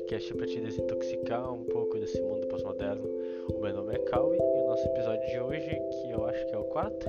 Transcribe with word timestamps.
podcast 0.00 0.34
para 0.34 0.46
te 0.46 0.60
desintoxicar 0.60 1.52
um 1.52 1.64
pouco 1.64 1.98
desse 1.98 2.20
mundo 2.22 2.46
pós-moderno. 2.46 3.06
O 3.54 3.60
meu 3.60 3.74
nome 3.74 3.94
é 3.94 3.98
Cauê 3.98 4.38
e 4.38 4.40
o 4.40 4.66
nosso 4.66 4.86
episódio 4.88 5.26
de 5.28 5.38
hoje, 5.38 5.68
que 5.68 6.10
eu 6.10 6.24
acho 6.24 6.46
que 6.46 6.54
é 6.54 6.58
o 6.58 6.64
quarto, 6.64 7.06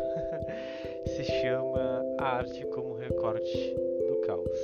se 1.08 1.24
chama 1.24 2.04
A 2.20 2.38
Arte 2.38 2.66
como 2.68 2.96
Recorte 2.96 3.76
do 4.10 4.16
Caos. 4.28 4.60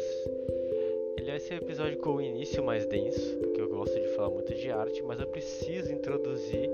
Ele 1.17 1.31
vai 1.31 1.39
ser 1.39 1.53
um 1.53 1.57
episódio 1.57 1.97
com 1.99 2.15
o 2.15 2.21
início 2.21 2.61
mais 2.63 2.85
denso, 2.87 3.37
porque 3.37 3.61
eu 3.61 3.69
gosto 3.69 3.97
de 3.97 4.07
falar 4.09 4.29
muito 4.29 4.53
de 4.53 4.69
arte, 4.71 5.01
mas 5.03 5.21
eu 5.21 5.27
preciso 5.27 5.91
introduzir 5.93 6.69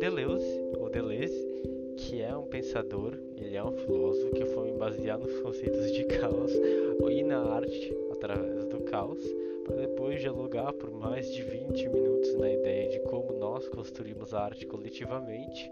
Deleuze, 0.00 0.60
ou 0.78 0.90
Deleuze, 0.90 1.48
que 1.96 2.20
é 2.20 2.36
um 2.36 2.44
pensador, 2.44 3.14
ele 3.38 3.56
é 3.56 3.64
um 3.64 3.72
filósofo 3.72 4.30
que 4.32 4.44
foi 4.44 4.70
me 4.70 4.78
basear 4.78 5.18
nos 5.18 5.32
conceitos 5.40 5.90
de 5.92 6.04
caos 6.04 6.52
e 7.10 7.22
na 7.22 7.40
arte 7.54 7.96
através 8.12 8.66
do 8.66 8.80
caos, 8.80 9.22
para 9.68 9.76
depois 9.76 10.20
dialogar 10.20 10.72
por 10.72 10.90
mais 10.90 11.30
de 11.30 11.42
20 11.42 11.88
minutos 11.90 12.34
na 12.34 12.50
ideia 12.50 12.88
de 12.88 12.98
como 13.00 13.34
nós 13.34 13.68
construímos 13.68 14.32
a 14.32 14.40
arte 14.40 14.66
coletivamente 14.66 15.70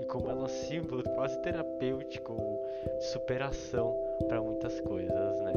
e 0.00 0.04
como 0.06 0.30
ela 0.30 0.40
é 0.40 0.44
um 0.44 0.48
símbolo 0.48 1.02
quase 1.14 1.38
terapêutico 1.42 2.34
de 2.98 3.04
superação 3.04 3.94
para 4.26 4.40
muitas 4.40 4.80
coisas, 4.80 5.40
né? 5.40 5.52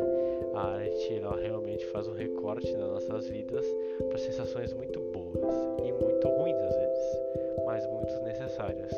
A 0.54 0.74
arte 0.74 1.14
ela 1.14 1.40
realmente 1.40 1.86
faz 1.88 2.08
um 2.08 2.14
recorte 2.14 2.72
nas 2.74 2.90
nossas 2.90 3.30
vidas 3.30 3.66
para 4.10 4.18
sensações 4.18 4.74
muito 4.74 5.00
boas 5.00 5.54
e 5.86 5.92
muito 5.92 6.28
ruins 6.28 6.58
às 6.58 6.76
vezes, 6.76 7.22
mas 7.66 7.88
muito 7.88 8.14
necessárias. 8.24 8.94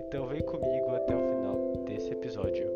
Então 0.00 0.26
vem 0.26 0.42
comigo 0.42 0.90
até 0.90 1.14
o 1.14 1.20
final 1.20 1.84
desse 1.84 2.10
episódio. 2.10 2.66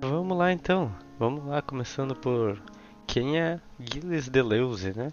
Vamos 0.00 0.36
lá 0.36 0.52
então, 0.52 0.90
vamos 1.22 1.44
lá 1.44 1.62
começando 1.62 2.16
por 2.16 2.60
quem 3.06 3.38
é 3.38 3.60
Gilles 3.78 4.28
Deleuze, 4.28 4.92
né? 4.92 5.12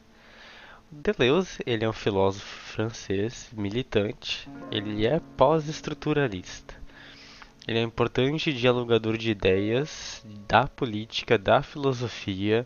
Deleuze, 0.89 1.59
ele 1.67 1.85
é 1.85 1.87
um 1.87 1.93
filósofo 1.93 2.47
francês, 2.73 3.47
militante, 3.53 4.49
ele 4.71 5.05
é 5.05 5.21
pós-estruturalista. 5.37 6.73
Ele 7.67 7.77
é 7.77 7.83
um 7.83 7.89
importante 7.89 8.51
dialogador 8.51 9.19
de 9.19 9.29
ideias 9.29 10.25
da 10.47 10.67
política, 10.67 11.37
da 11.37 11.61
filosofia 11.61 12.65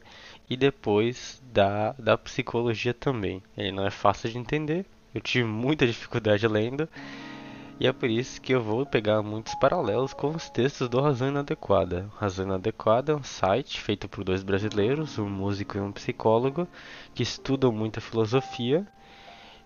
e 0.50 0.56
depois 0.56 1.44
da, 1.52 1.92
da 2.00 2.18
psicologia 2.18 2.94
também. 2.94 3.44
Ele 3.58 3.74
não 3.74 3.86
é 3.86 3.92
fácil 3.92 4.30
de 4.30 4.38
entender, 4.38 4.86
eu 5.14 5.20
tive 5.20 5.44
muita 5.44 5.86
dificuldade 5.86 6.48
lendo, 6.48 6.88
e 7.84 7.88
é 7.88 7.92
por 7.92 8.10
isso 8.10 8.42
que 8.42 8.54
eu 8.56 8.64
vou 8.64 8.86
pegar 8.86 9.22
muitos 9.22 9.54
paralelos 9.56 10.14
com 10.14 10.30
os 10.30 10.50
textos 10.50 10.88
do 10.88 11.02
Razão 11.02 11.28
Inadequada. 11.28 12.10
Razão 12.16 12.46
Inadequada 12.46 13.12
é 13.12 13.16
um 13.16 13.24
site 13.24 13.82
feito 13.82 14.08
por 14.08 14.24
dois 14.24 14.42
brasileiros, 14.42 15.20
um 15.20 15.28
músico 15.28 15.78
e 15.78 15.82
um 15.82 15.92
psicólogo, 15.92 16.66
que 17.14 17.24
estudam 17.24 17.74
muita 17.74 18.00
filosofia 18.00 18.88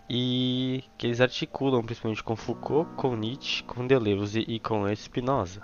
e 0.09 0.84
que 0.98 1.06
eles 1.06 1.22
articulam 1.22 1.84
principalmente 1.84 2.24
com 2.24 2.36
Foucault, 2.36 2.92
com 2.96 3.16
Nietzsche, 3.16 3.64
com 3.64 3.86
Deleuze 3.86 4.40
e 4.48 4.59
com 4.59 4.88
Spinoza. 4.96 5.62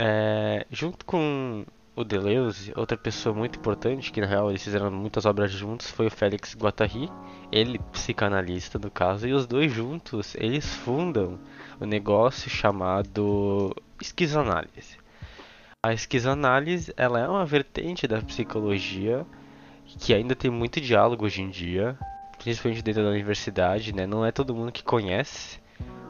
É, 0.00 0.66
junto 0.70 1.04
com 1.04 1.66
o 2.00 2.04
Deleuze, 2.04 2.72
outra 2.76 2.96
pessoa 2.96 3.34
muito 3.34 3.58
importante, 3.58 4.10
que 4.10 4.20
na 4.20 4.26
real 4.26 4.50
eles 4.50 4.64
fizeram 4.64 4.90
muitas 4.90 5.26
obras 5.26 5.50
juntos, 5.50 5.90
foi 5.90 6.06
o 6.06 6.10
Félix 6.10 6.56
Guattari, 6.56 7.10
ele 7.52 7.78
psicanalista 7.92 8.78
no 8.78 8.90
caso, 8.90 9.28
e 9.28 9.32
os 9.32 9.46
dois 9.46 9.70
juntos, 9.72 10.34
eles 10.36 10.74
fundam 10.76 11.38
o 11.78 11.84
um 11.84 11.86
negócio 11.86 12.50
chamado 12.50 13.74
esquizoanálise. 14.00 14.98
A 15.82 15.92
esquizoanálise, 15.92 16.92
ela 16.96 17.20
é 17.20 17.28
uma 17.28 17.44
vertente 17.44 18.06
da 18.06 18.20
psicologia 18.20 19.26
que 19.86 20.14
ainda 20.14 20.34
tem 20.34 20.50
muito 20.50 20.80
diálogo 20.80 21.24
hoje 21.24 21.42
em 21.42 21.50
dia, 21.50 21.98
principalmente 22.38 22.82
dentro 22.82 23.02
da 23.02 23.10
universidade, 23.10 23.94
né? 23.94 24.06
Não 24.06 24.24
é 24.24 24.30
todo 24.30 24.54
mundo 24.54 24.72
que 24.72 24.84
conhece 24.84 25.60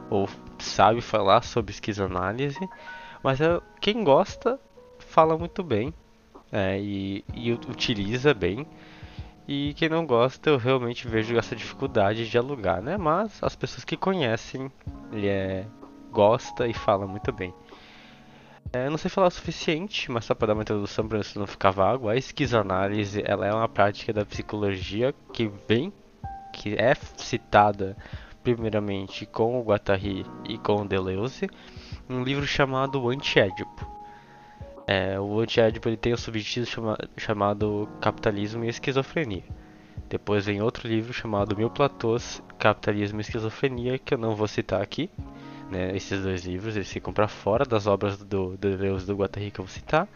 ou 0.09 0.29
sabe 0.59 1.01
falar 1.01 1.41
sobre 1.41 1.71
esquizoanálise, 1.71 2.59
mas 3.23 3.39
é, 3.39 3.59
quem 3.79 4.03
gosta 4.03 4.59
fala 5.11 5.37
muito 5.37 5.61
bem 5.61 5.93
é, 6.51 6.79
e, 6.79 7.23
e, 7.33 7.51
utiliza 7.51 8.33
bem. 8.33 8.65
E 9.47 9.73
quem 9.73 9.89
não 9.89 10.05
gosta, 10.05 10.49
eu 10.49 10.57
realmente 10.57 11.07
vejo 11.07 11.37
essa 11.37 11.55
dificuldade 11.55 12.29
de 12.29 12.37
alugar, 12.37 12.81
né? 12.81 12.97
Mas 12.97 13.43
as 13.43 13.55
pessoas 13.55 13.83
que 13.83 13.97
conhecem, 13.97 14.71
ele 15.11 15.27
é, 15.27 15.65
gosta 16.11 16.67
e 16.67 16.73
fala 16.73 17.05
muito 17.05 17.31
bem. 17.33 17.53
É, 18.71 18.89
não 18.89 18.97
sei 18.97 19.09
falar 19.09 19.27
o 19.27 19.31
suficiente, 19.31 20.09
mas 20.09 20.23
só 20.23 20.33
para 20.33 20.47
dar 20.47 20.53
uma 20.53 20.61
introdução 20.61 21.05
para 21.05 21.19
isso 21.19 21.37
não 21.37 21.45
ficar 21.45 21.71
vago, 21.71 22.07
a 22.07 22.15
esquizoanálise 22.15 23.21
ela 23.25 23.45
é 23.45 23.53
uma 23.53 23.67
prática 23.67 24.13
da 24.13 24.25
psicologia 24.25 25.13
que 25.33 25.51
vem, 25.67 25.91
que 26.53 26.75
é 26.75 26.95
citada 27.17 27.97
primeiramente 28.41 29.25
com 29.25 29.59
o 29.59 29.63
Guattari 29.63 30.25
e 30.47 30.57
com 30.57 30.83
o 30.83 30.87
Deleuze, 30.87 31.49
um 32.09 32.23
livro 32.23 32.47
chamado 32.47 33.09
Antiédipo. 33.09 33.90
É, 34.93 35.17
o 35.17 35.39
antiédipo 35.39 35.87
ele 35.87 35.95
tem 35.95 36.13
um 36.13 36.17
subtítulo 36.17 36.65
chama, 36.65 36.97
chamado 37.15 37.87
Capitalismo 38.01 38.65
e 38.65 38.67
Esquizofrenia. 38.67 39.45
Depois 40.09 40.45
vem 40.45 40.61
outro 40.61 40.85
livro 40.85 41.13
chamado 41.13 41.55
Mil 41.55 41.69
Platôs, 41.69 42.43
Capitalismo 42.59 43.17
e 43.17 43.21
Esquizofrenia, 43.21 43.97
que 43.97 44.13
eu 44.13 44.17
não 44.17 44.35
vou 44.35 44.49
citar 44.49 44.81
aqui. 44.81 45.09
Né, 45.71 45.95
esses 45.95 46.21
dois 46.21 46.43
livros 46.43 46.75
eles 46.75 46.91
ficam 46.91 47.13
para 47.13 47.29
fora 47.29 47.63
das 47.63 47.87
obras 47.87 48.17
do, 48.17 48.57
do 48.57 48.57
Deleuze 48.57 49.05
do 49.05 49.15
Guattari 49.15 49.49
que 49.49 49.61
eu 49.61 49.65
vou 49.65 49.73
citar. 49.73 50.09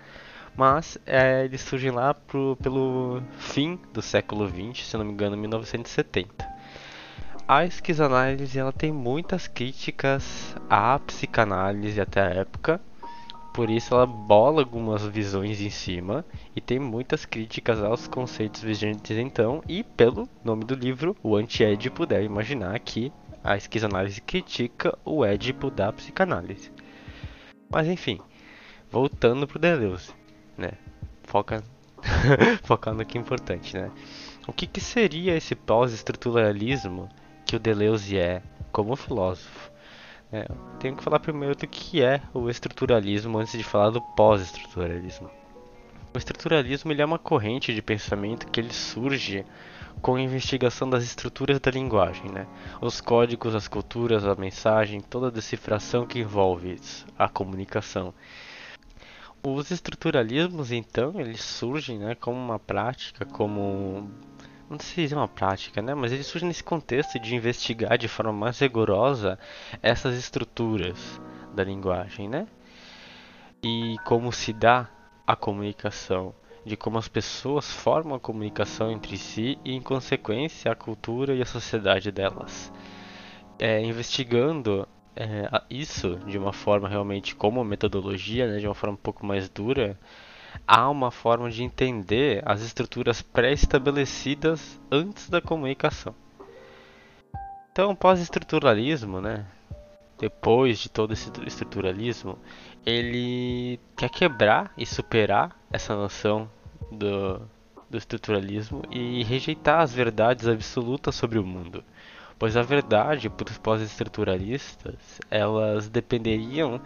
Mas 0.58 0.97
é, 1.06 1.46
eles 1.46 1.62
surgem 1.62 1.92
lá 1.92 2.13
pro, 2.13 2.57
pelo 2.62 3.24
fim 3.38 3.80
do 3.94 4.02
século 4.02 4.46
XX, 4.46 4.86
se 4.86 4.97
não 4.97 5.06
me 5.06 5.13
engano, 5.13 5.38
1970. 5.38 6.46
A 7.47 7.63
esquizoanálise 7.63 8.59
ela 8.59 8.74
tem 8.74 8.92
muitas 8.92 9.47
críticas 9.47 10.53
à 10.69 11.00
psicanálise 11.00 12.02
até 12.02 12.22
a 12.22 12.30
época, 12.42 12.81
por 13.56 13.70
isso 13.70 13.94
ela 13.94 14.06
bola 14.06 14.62
algumas 14.62 15.02
visões 15.08 15.62
em 15.62 15.70
cima 15.70 16.26
e 16.54 16.60
tem 16.60 16.78
muitas 16.78 17.24
críticas 17.24 17.82
aos 17.82 18.06
conceitos 18.06 18.62
vigentes 18.62 19.18
então, 19.18 19.64
e 19.66 19.82
pelo 19.82 20.28
nome 20.44 20.66
do 20.66 20.76
livro, 20.76 21.16
o 21.24 21.38
anti-édipo 21.38 22.06
deve 22.06 22.26
imaginar 22.26 22.78
que 22.80 23.14
a 23.42 23.56
esquizoanálise 23.56 24.20
critica 24.20 24.98
o 25.06 25.24
édipo 25.24 25.72
da 25.72 25.90
psicanálise. 25.94 26.70
Mas 27.70 27.88
enfim, 27.88 28.20
voltando 28.92 29.48
pro 29.48 29.58
Deleuze, 29.58 30.12
né? 30.58 30.74
Foca 31.24 31.64
focar 32.64 32.94
no 32.94 33.06
que 33.06 33.18
é 33.18 33.22
importante, 33.22 33.74
né? 33.78 33.90
O 34.46 34.52
que, 34.52 34.68
que 34.68 34.82
seria 34.82 35.34
esse 35.34 35.56
pós-estruturalismo 35.56 37.08
que 37.46 37.56
o 37.56 37.60
Deleuze 37.60 38.18
é 38.18 38.44
como 38.74 38.98
filósofo? 38.98 39.72
É, 40.35 40.46
tenho 40.79 40.97
que 40.97 41.03
falar 41.03 41.22
primeiro 41.22 41.56
do 41.56 41.66
que 41.66 42.03
é 42.03 42.22
o 42.34 42.50
estruturalismo 42.50 43.38
antes 43.38 43.57
de 43.57 43.63
falar 43.63 43.90
do 43.90 44.01
pós-estruturalismo. 44.01 45.31
O 46.13 46.18
estruturalismo 46.18 46.91
ele 46.91 47.01
é 47.01 47.06
uma 47.06 47.18
corrente 47.18 47.73
de 47.73 47.81
pensamento 47.81 48.45
que 48.51 48.59
ele 48.59 48.74
surge 48.74 49.45
com 50.01 50.16
a 50.16 50.22
investigação 50.22 50.90
das 50.90 51.06
estruturas 51.06 51.57
da 51.62 51.72
linguagem, 51.72 52.29
né? 52.29 52.47
Os 52.81 53.00
códigos, 53.00 53.56
as 53.56 53.69
culturas, 53.69 54.25
a 54.25 54.35
mensagem, 54.35 55.00
toda 55.00 55.28
a 55.28 55.31
decifração 55.31 56.06
que 56.06 56.19
envolve 56.19 56.81
a 57.18 57.29
comunicação. 57.29 58.13
Os 59.41 59.72
estruturalismos, 59.72 60.69
então, 60.69 61.18
eles 61.18 61.41
surgem 61.41 61.97
né, 61.97 62.13
como 62.13 62.38
uma 62.38 62.59
prática, 62.59 63.25
como 63.25 64.12
não 64.70 64.80
sei 64.80 65.08
se 65.08 65.14
é 65.14 65.18
uma 65.18 65.28
prática, 65.28 65.81
né? 65.81 65.94
Mas 65.94 66.12
ele 66.12 66.24
surge 66.24 66.46
nesse 66.46 66.64
contexto 66.64 67.20
de 67.20 67.36
investigar 67.36 67.98
de 67.98 68.08
forma 68.08 68.34
mais 68.34 68.59
rigorosa 68.59 69.38
essas 69.81 70.18
estruturas 70.18 71.22
da 71.54 71.63
linguagem, 71.63 72.28
né? 72.28 72.48
E 73.63 73.95
como 74.06 74.31
se 74.31 74.51
dá 74.54 74.89
a 75.25 75.36
comunicação, 75.36 76.34
de 76.66 76.75
como 76.75 76.98
as 76.98 77.07
pessoas 77.07 77.72
formam 77.72 78.16
a 78.16 78.19
comunicação 78.19 78.92
entre 78.92 79.18
si 79.18 79.57
e, 79.63 79.74
em 79.75 79.81
consequência, 79.81 80.72
a 80.72 80.75
cultura 80.75 81.34
e 81.34 81.42
a 81.42 81.45
sociedade 81.45 82.12
delas. 82.12 82.72
É, 83.60 83.81
investigando 83.81 84.88
é, 85.16 85.48
isso 85.69 86.19
de 86.25 86.38
uma 86.38 86.51
forma 86.51 86.89
realmente 86.89 87.36
como 87.36 87.63
metodologia, 87.63 88.48
né, 88.48 88.57
de 88.57 88.68
uma 88.68 88.75
forma 88.75 88.95
um 88.95 89.01
pouco 89.01 89.25
mais 89.25 89.48
dura, 89.48 89.98
há 90.67 90.89
uma 90.89 91.12
forma 91.12 91.50
de 91.50 91.63
entender 91.63 92.41
as 92.45 92.62
estruturas 92.62 93.21
pré-estabelecidas 93.21 94.79
antes 94.91 95.29
da 95.29 95.41
comunicação. 95.41 96.15
Então, 97.71 97.95
pós-estruturalismo, 97.95 99.19
né, 99.19 99.45
depois 100.17 100.79
de 100.79 100.89
todo 100.89 101.13
esse 101.13 101.29
estruturalismo, 101.45 102.38
ele 102.85 103.79
quer 103.97 104.09
quebrar 104.09 104.71
e 104.77 104.85
superar 104.85 105.59
essa 105.71 105.95
noção 105.95 106.50
do, 106.91 107.41
do 107.89 107.97
estruturalismo 107.97 108.81
e 108.89 109.23
rejeitar 109.23 109.81
as 109.81 109.94
verdades 109.94 110.47
absolutas 110.47 111.15
sobre 111.15 111.38
o 111.38 111.45
mundo. 111.45 111.83
Pois 112.38 112.57
a 112.57 112.62
verdade, 112.62 113.29
para 113.29 113.50
os 113.50 113.57
pós-estruturalistas, 113.57 115.19
elas 115.29 115.88
dependeriam 115.88 116.81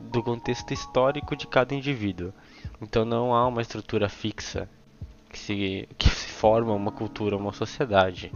do 0.00 0.22
contexto 0.22 0.72
histórico 0.72 1.36
de 1.36 1.46
cada 1.46 1.74
indivíduo. 1.74 2.32
Então 2.80 3.04
não 3.04 3.34
há 3.34 3.46
uma 3.46 3.62
estrutura 3.62 4.08
fixa 4.08 4.68
que 5.30 5.38
se, 5.38 5.88
que 5.96 6.08
se 6.08 6.28
forma 6.28 6.72
uma 6.72 6.92
cultura, 6.92 7.36
uma 7.36 7.52
sociedade. 7.52 8.32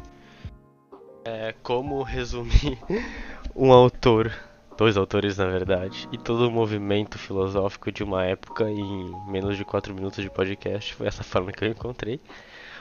É 1.24 1.54
como 1.62 2.02
resumir 2.02 2.78
um 3.54 3.72
autor, 3.72 4.32
dois 4.76 4.96
autores 4.96 5.36
na 5.38 5.46
verdade, 5.46 6.08
e 6.12 6.16
todo 6.16 6.48
o 6.48 6.50
movimento 6.50 7.18
filosófico 7.18 7.90
de 7.90 8.02
uma 8.02 8.24
época 8.24 8.70
em 8.70 9.12
menos 9.28 9.56
de 9.56 9.64
4 9.64 9.94
minutos 9.94 10.22
de 10.22 10.30
podcast. 10.30 10.94
Foi 10.94 11.06
essa 11.06 11.22
forma 11.22 11.52
que 11.52 11.64
eu 11.64 11.68
encontrei. 11.68 12.20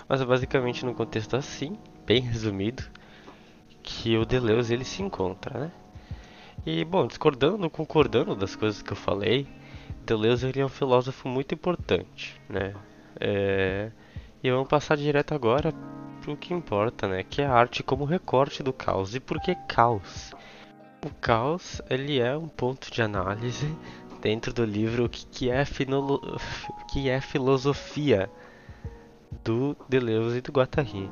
Mas 0.07 0.21
é 0.21 0.25
basicamente 0.25 0.85
no 0.85 0.93
contexto 0.93 1.35
assim, 1.35 1.77
bem 2.05 2.21
resumido, 2.21 2.83
que 3.81 4.15
o 4.17 4.25
Deleuze 4.25 4.73
ele 4.73 4.85
se 4.85 5.01
encontra, 5.01 5.59
né? 5.59 5.71
E 6.65 6.83
bom, 6.83 7.05
discordando, 7.05 7.69
concordando 7.69 8.35
das 8.35 8.55
coisas 8.55 8.81
que 8.81 8.91
eu 8.91 8.95
falei, 8.95 9.47
Deleuze 10.05 10.47
ele 10.47 10.61
é 10.61 10.65
um 10.65 10.69
filósofo 10.69 11.27
muito 11.27 11.53
importante, 11.53 12.39
né? 12.47 12.73
É... 13.19 13.91
E 14.43 14.51
vamos 14.51 14.67
passar 14.67 14.95
direto 14.95 15.33
agora 15.33 15.73
pro 16.21 16.37
que 16.37 16.53
importa, 16.53 17.07
né? 17.07 17.23
Que 17.23 17.41
é 17.41 17.45
a 17.45 17.53
arte 17.53 17.83
como 17.83 18.05
recorte 18.05 18.61
do 18.61 18.71
caos. 18.71 19.15
E 19.15 19.19
por 19.19 19.41
que 19.41 19.55
caos? 19.67 20.33
O 21.03 21.09
caos 21.09 21.81
ele 21.89 22.19
é 22.19 22.37
um 22.37 22.47
ponto 22.47 22.91
de 22.91 23.01
análise 23.01 23.67
dentro 24.21 24.53
do 24.53 24.63
livro 24.63 25.09
que, 25.09 25.25
que, 25.25 25.49
é, 25.49 25.65
finolo... 25.65 26.19
que 26.91 27.09
é 27.09 27.19
filosofia 27.21 28.29
do 29.43 29.75
Deleuze 29.89 30.37
e 30.37 30.41
do 30.41 30.51
Guattari. 30.51 31.11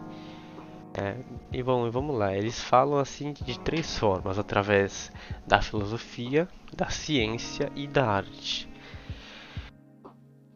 É, 0.95 1.15
e 1.51 1.63
bom, 1.63 1.89
vamos 1.89 2.15
lá. 2.17 2.35
Eles 2.35 2.61
falam 2.61 2.99
assim 2.99 3.33
de 3.33 3.59
três 3.59 3.97
formas: 3.97 4.37
através 4.37 5.11
da 5.45 5.61
filosofia, 5.61 6.47
da 6.75 6.89
ciência 6.89 7.71
e 7.75 7.87
da 7.87 8.05
arte. 8.05 8.72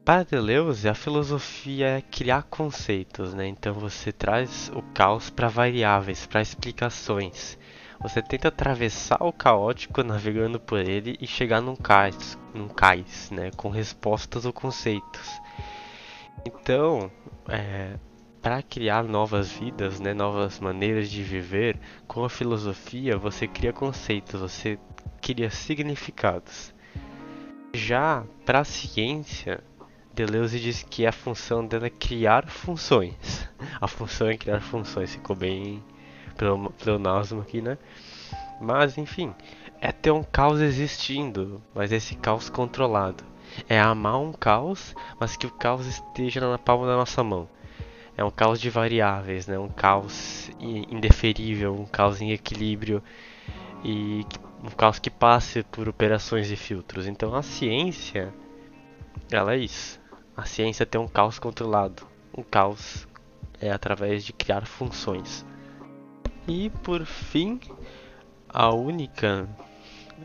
Para 0.07 0.23
Deleuze, 0.23 0.87
a 0.87 0.93
filosofia 0.93 1.97
é 1.97 2.01
criar 2.01 2.43
conceitos, 2.43 3.33
né? 3.33 3.45
Então 3.45 3.73
você 3.73 4.09
traz 4.09 4.71
o 4.73 4.81
caos 4.81 5.29
para 5.29 5.49
variáveis, 5.49 6.25
para 6.25 6.41
explicações. 6.41 7.57
Você 8.01 8.21
tenta 8.21 8.47
atravessar 8.47 9.21
o 9.21 9.33
caótico 9.33 10.01
navegando 10.03 10.61
por 10.61 10.79
ele 10.79 11.17
e 11.19 11.27
chegar 11.27 11.59
num 11.59 11.75
cais, 11.75 12.39
num 12.53 12.69
cais, 12.69 13.29
né? 13.31 13.51
Com 13.57 13.67
respostas 13.67 14.45
ou 14.45 14.53
conceitos. 14.53 15.41
Então, 16.45 17.11
é, 17.49 17.97
para 18.41 18.63
criar 18.63 19.03
novas 19.03 19.51
vidas, 19.51 19.99
né, 19.99 20.13
novas 20.13 20.57
maneiras 20.61 21.11
de 21.11 21.21
viver, 21.21 21.77
com 22.07 22.23
a 22.23 22.29
filosofia 22.29 23.17
você 23.17 23.45
cria 23.45 23.73
conceitos, 23.73 24.39
você 24.39 24.79
cria 25.21 25.49
significados. 25.49 26.73
Já 27.73 28.23
para 28.45 28.61
a 28.61 28.63
ciência, 28.63 29.61
Deleuze 30.17 30.59
diz 30.59 30.83
que 30.83 31.05
a 31.05 31.11
função 31.11 31.65
dela 31.65 31.85
é 31.85 31.89
criar 31.89 32.47
funções. 32.47 33.47
A 33.79 33.87
função 33.87 34.27
é 34.27 34.35
criar 34.35 34.59
funções, 34.59 35.13
ficou 35.13 35.35
bem 35.35 35.83
pleonasmo 36.79 37.41
aqui, 37.41 37.61
né? 37.61 37.77
Mas 38.59 38.97
enfim, 38.97 39.33
é 39.79 39.91
ter 39.91 40.11
um 40.11 40.23
caos 40.23 40.59
existindo, 40.59 41.61
mas 41.73 41.91
esse 41.91 42.15
caos 42.15 42.49
controlado. 42.49 43.23
É 43.69 43.79
amar 43.79 44.19
um 44.19 44.33
caos, 44.33 44.95
mas 45.19 45.37
que 45.37 45.45
o 45.45 45.51
caos 45.51 45.85
esteja 45.85 46.41
na 46.41 46.57
palma 46.57 46.87
da 46.87 46.97
nossa 46.97 47.23
mão 47.23 47.47
é 48.17 48.23
um 48.23 48.31
caos 48.31 48.59
de 48.59 48.69
variáveis, 48.71 49.45
né? 49.45 49.59
um 49.59 49.69
caos 49.69 50.49
indeferível, 50.59 51.75
um 51.75 51.85
caos 51.85 52.19
em 52.19 52.31
equilíbrio 52.31 53.01
e 53.85 54.25
um 54.63 54.71
caos 54.71 54.97
que 54.97 55.11
passe 55.11 55.61
por 55.61 55.87
operações 55.87 56.49
e 56.49 56.55
filtros. 56.55 57.05
Então 57.05 57.35
a 57.35 57.43
ciência, 57.43 58.33
ela 59.31 59.53
é 59.53 59.59
isso. 59.59 59.96
A 60.37 60.45
ciência 60.45 60.85
tem 60.85 61.01
um 61.01 61.07
caos 61.07 61.39
controlado. 61.39 62.03
Um 62.37 62.43
caos 62.43 63.07
é 63.59 63.71
através 63.71 64.23
de 64.23 64.31
criar 64.31 64.67
funções. 64.67 65.43
E 66.47 66.69
por 66.69 67.03
fim, 67.07 67.59
a 68.47 68.71
única, 68.71 69.49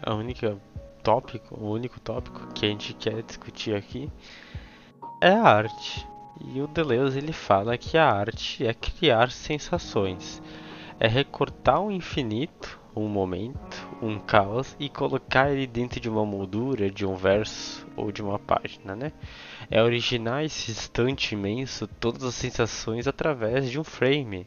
a 0.02 0.12
única 0.12 0.60
tópico, 1.02 1.58
o 1.58 1.70
único 1.70 1.98
tópico 1.98 2.46
que 2.52 2.66
a 2.66 2.68
gente 2.68 2.92
quer 2.92 3.22
discutir 3.22 3.74
aqui 3.74 4.12
é 5.18 5.30
a 5.30 5.44
arte. 5.44 6.06
E 6.44 6.60
o 6.60 6.66
Deleuze 6.66 7.16
ele 7.18 7.32
fala 7.32 7.78
que 7.78 7.96
a 7.96 8.06
arte 8.06 8.66
é 8.66 8.74
criar 8.74 9.30
sensações, 9.30 10.42
é 11.00 11.08
recortar 11.08 11.80
o 11.80 11.90
infinito, 11.90 12.78
um 12.94 13.08
momento, 13.08 13.88
um 14.02 14.18
caos 14.18 14.76
e 14.78 14.88
colocar 14.88 15.50
ele 15.50 15.66
dentro 15.66 15.98
de 16.00 16.08
uma 16.08 16.24
moldura, 16.24 16.90
de 16.90 17.06
um 17.06 17.14
verso 17.14 17.86
ou 17.96 18.12
de 18.12 18.22
uma 18.22 18.38
página, 18.38 18.94
né? 18.94 19.12
É 19.70 19.82
originar 19.82 20.44
esse 20.44 20.70
instante 20.70 21.34
imenso, 21.34 21.86
todas 21.86 22.22
as 22.24 22.34
sensações 22.34 23.06
através 23.06 23.70
de 23.70 23.78
um 23.78 23.84
frame. 23.84 24.46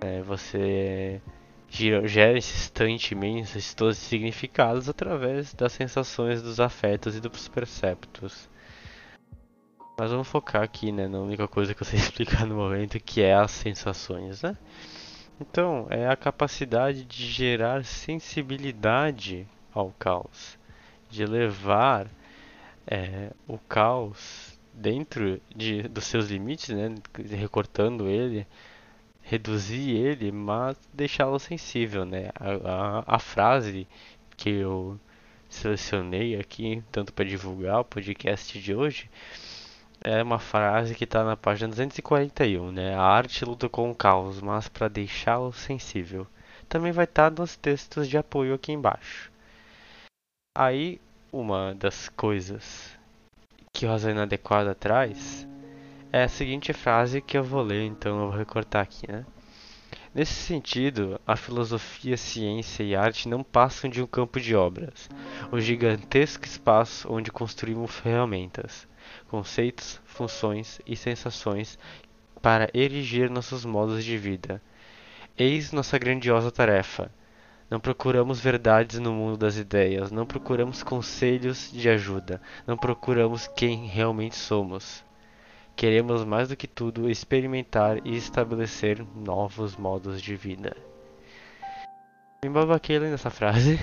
É, 0.00 0.22
você 0.22 1.20
gera 1.68 2.38
esse 2.38 2.54
instante 2.56 3.12
imenso, 3.12 3.58
todos 3.76 3.98
os 3.98 4.04
significados 4.04 4.88
através 4.88 5.52
das 5.52 5.72
sensações, 5.72 6.42
dos 6.42 6.58
afetos 6.58 7.14
e 7.16 7.20
dos 7.20 7.48
perceptos. 7.48 8.48
Mas 9.98 10.10
vamos 10.10 10.28
focar 10.28 10.62
aqui, 10.62 10.92
né, 10.92 11.08
na 11.08 11.18
única 11.18 11.48
coisa 11.48 11.74
que 11.74 11.82
eu 11.82 11.86
sei 11.86 11.98
explicar 12.00 12.46
no 12.46 12.54
momento, 12.54 12.98
que 13.00 13.20
é 13.20 13.34
as 13.34 13.50
sensações, 13.50 14.42
né? 14.42 14.56
Então, 15.40 15.86
é 15.88 16.08
a 16.08 16.16
capacidade 16.16 17.04
de 17.04 17.26
gerar 17.26 17.84
sensibilidade 17.84 19.46
ao 19.72 19.92
caos, 19.98 20.58
de 21.08 21.24
levar 21.24 22.08
é, 22.86 23.30
o 23.46 23.58
caos 23.58 24.58
dentro 24.72 25.40
de, 25.54 25.82
dos 25.82 26.04
seus 26.04 26.28
limites, 26.28 26.68
né, 26.68 26.94
recortando 27.30 28.08
ele, 28.08 28.46
reduzir 29.22 29.90
ele, 29.90 30.32
mas 30.32 30.76
deixá-lo 30.92 31.38
sensível, 31.38 32.04
né? 32.04 32.30
A, 32.34 33.04
a, 33.04 33.16
a 33.16 33.18
frase 33.18 33.86
que 34.36 34.50
eu 34.50 34.98
selecionei 35.48 36.38
aqui, 36.38 36.82
tanto 36.90 37.12
para 37.12 37.24
divulgar 37.24 37.80
o 37.80 37.84
podcast 37.84 38.58
de 38.58 38.74
hoje, 38.74 39.10
é 40.02 40.22
uma 40.22 40.38
frase 40.38 40.94
que 40.94 41.04
está 41.04 41.24
na 41.24 41.36
página 41.36 41.68
241, 41.68 42.70
né? 42.72 42.94
A 42.94 43.02
arte 43.02 43.44
luta 43.44 43.68
com 43.68 43.90
o 43.90 43.94
caos, 43.94 44.40
mas 44.40 44.68
para 44.68 44.88
deixá-lo 44.88 45.52
sensível. 45.52 46.26
Também 46.68 46.92
vai 46.92 47.04
estar 47.04 47.30
tá 47.30 47.40
nos 47.40 47.56
textos 47.56 48.08
de 48.08 48.16
apoio 48.16 48.54
aqui 48.54 48.72
embaixo. 48.72 49.30
Aí, 50.56 51.00
uma 51.32 51.74
das 51.74 52.08
coisas 52.08 52.96
que 53.72 53.86
o 53.86 53.88
Razão 53.88 54.10
Inadequada 54.10 54.74
traz 54.74 55.46
é 56.12 56.24
a 56.24 56.28
seguinte 56.28 56.72
frase 56.72 57.20
que 57.20 57.36
eu 57.36 57.44
vou 57.44 57.62
ler, 57.62 57.84
então 57.84 58.20
eu 58.20 58.30
vou 58.30 58.38
recortar 58.38 58.82
aqui, 58.82 59.10
né? 59.10 59.24
Nesse 60.14 60.34
sentido, 60.34 61.20
a 61.26 61.36
filosofia, 61.36 62.16
ciência 62.16 62.82
e 62.82 62.96
arte 62.96 63.28
não 63.28 63.44
passam 63.44 63.90
de 63.90 64.02
um 64.02 64.06
campo 64.06 64.40
de 64.40 64.56
obras, 64.56 65.08
um 65.52 65.60
gigantesco 65.60 66.44
espaço 66.44 67.12
onde 67.12 67.30
construímos 67.30 67.94
ferramentas 67.94 68.88
conceitos, 69.28 70.00
funções 70.04 70.80
e 70.86 70.96
sensações 70.96 71.78
para 72.42 72.70
erigir 72.74 73.30
nossos 73.30 73.64
modos 73.64 74.04
de 74.04 74.16
vida. 74.16 74.60
Eis 75.36 75.70
nossa 75.70 75.98
grandiosa 75.98 76.50
tarefa. 76.50 77.10
Não 77.70 77.78
procuramos 77.78 78.40
verdades 78.40 78.98
no 78.98 79.12
mundo 79.12 79.36
das 79.36 79.58
ideias, 79.58 80.10
não 80.10 80.24
procuramos 80.24 80.82
conselhos 80.82 81.70
de 81.70 81.88
ajuda, 81.88 82.40
não 82.66 82.78
procuramos 82.78 83.46
quem 83.46 83.86
realmente 83.86 84.36
somos. 84.36 85.04
Queremos 85.76 86.24
mais 86.24 86.48
do 86.48 86.56
que 86.56 86.66
tudo 86.66 87.10
experimentar 87.10 88.04
e 88.06 88.16
estabelecer 88.16 89.04
novos 89.14 89.76
modos 89.76 90.22
de 90.22 90.34
vida. 90.34 90.74
Me 92.42 92.48
babaquei 92.48 92.98
nessa 92.98 93.30
frase. 93.30 93.78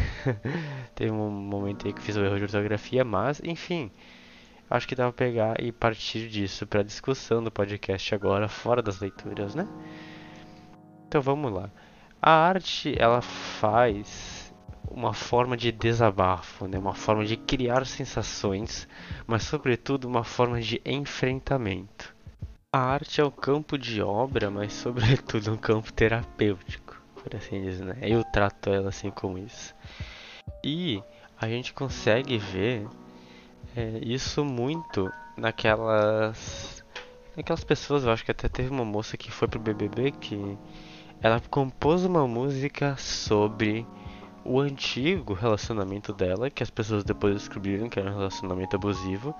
Teve 0.95 1.11
um 1.11 1.29
momento 1.29 1.85
aí 1.85 1.93
que 1.93 2.01
fiz 2.01 2.17
o 2.17 2.25
erro 2.25 2.37
de 2.37 2.43
ortografia, 2.43 3.05
mas 3.05 3.39
enfim 3.43 3.91
acho 4.69 4.87
que 4.87 4.95
dá 4.95 5.03
pra 5.03 5.13
pegar 5.13 5.61
e 5.61 5.71
partir 5.71 6.27
disso 6.29 6.65
para 6.65 6.83
discussão 6.83 7.43
do 7.43 7.51
podcast 7.51 8.13
agora, 8.13 8.47
fora 8.47 8.81
das 8.81 8.99
leituras, 8.99 9.55
né? 9.55 9.67
Então 11.07 11.21
vamos 11.21 11.51
lá. 11.51 11.69
A 12.21 12.31
arte, 12.31 12.95
ela 12.97 13.21
faz 13.21 14.53
uma 14.89 15.13
forma 15.13 15.55
de 15.55 15.71
desabafo, 15.71 16.67
né? 16.67 16.77
uma 16.77 16.93
forma 16.93 17.25
de 17.25 17.37
criar 17.37 17.85
sensações, 17.85 18.87
mas 19.27 19.43
sobretudo 19.43 20.05
uma 20.05 20.23
forma 20.23 20.59
de 20.61 20.81
enfrentamento. 20.85 22.15
A 22.71 22.79
arte 22.79 23.21
é 23.21 23.25
um 23.25 23.31
campo 23.31 23.77
de 23.77 24.01
obra, 24.01 24.49
mas 24.49 24.73
sobretudo 24.73 25.53
um 25.53 25.57
campo 25.57 25.93
terapêutico, 25.93 27.01
por 27.15 27.35
assim 27.35 27.61
dizer. 27.63 27.85
Né? 27.85 27.97
Eu 28.01 28.23
trato 28.23 28.69
ela 28.69 28.89
assim 28.89 29.09
como 29.09 29.37
isso. 29.37 29.73
E 30.63 31.01
a 31.39 31.47
gente 31.47 31.73
consegue 31.73 32.37
ver 32.37 32.87
é, 33.75 33.99
isso 34.01 34.43
muito 34.45 35.11
naquelas. 35.37 36.83
Naquelas 37.35 37.63
pessoas, 37.65 38.05
eu 38.05 38.11
acho 38.11 38.23
que 38.23 38.31
até 38.31 38.47
teve 38.47 38.69
uma 38.69 38.85
moça 38.85 39.17
que 39.17 39.29
foi 39.29 39.47
pro 39.47 39.59
BBB 39.59 40.11
que 40.11 40.57
ela 41.21 41.41
compôs 41.49 42.05
uma 42.05 42.25
música 42.25 42.95
sobre 42.97 43.85
o 44.45 44.59
antigo 44.59 45.33
relacionamento 45.33 46.13
dela, 46.13 46.49
que 46.49 46.63
as 46.63 46.69
pessoas 46.69 47.03
depois 47.03 47.33
descobriram 47.33 47.89
que 47.89 47.99
era 47.99 48.09
um 48.09 48.15
relacionamento 48.15 48.77
abusivo, 48.77 49.35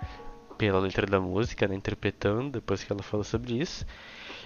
pela 0.57 0.79
letra 0.79 1.05
da 1.05 1.19
música, 1.19 1.67
né, 1.67 1.75
interpretando 1.75 2.51
depois 2.51 2.83
que 2.83 2.91
ela 2.91 3.03
falou 3.03 3.23
sobre 3.23 3.53
isso. 3.53 3.85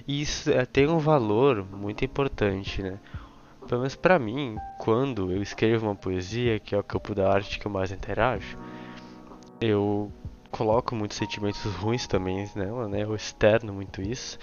E 0.07 0.21
isso 0.21 0.51
é, 0.51 0.65
tem 0.65 0.87
um 0.87 0.99
valor 0.99 1.65
muito 1.65 2.03
importante, 2.05 2.81
né? 2.81 2.99
Pelo 3.67 3.81
menos 3.81 3.95
pra 3.95 4.17
mim, 4.17 4.57
quando 4.79 5.31
eu 5.31 5.41
escrevo 5.41 5.87
uma 5.87 5.95
poesia, 5.95 6.59
que 6.59 6.73
é 6.73 6.77
o 6.77 6.83
campo 6.83 7.13
da 7.13 7.31
arte 7.31 7.59
que 7.59 7.65
eu 7.65 7.71
mais 7.71 7.91
interajo, 7.91 8.57
eu 9.61 10.11
coloco 10.51 10.95
muitos 10.95 11.17
sentimentos 11.17 11.63
ruins 11.75 12.07
também 12.07 12.49
nela, 12.55 12.87
né? 12.87 13.03
Eu 13.03 13.15
externo 13.15 13.73
muito 13.73 14.01
isso. 14.01 14.37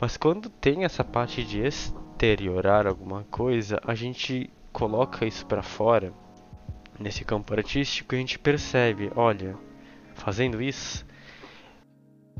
Mas 0.00 0.16
quando 0.16 0.50
tem 0.50 0.84
essa 0.84 1.02
parte 1.02 1.44
de 1.44 1.60
exteriorar 1.60 2.86
alguma 2.86 3.24
coisa, 3.24 3.80
a 3.84 3.94
gente 3.94 4.50
coloca 4.72 5.24
isso 5.24 5.46
para 5.46 5.62
fora 5.62 6.12
nesse 6.98 7.24
campo 7.24 7.54
artístico 7.54 8.14
e 8.14 8.16
a 8.16 8.20
gente 8.20 8.38
percebe, 8.38 9.10
olha, 9.14 9.56
fazendo 10.14 10.62
isso, 10.62 11.06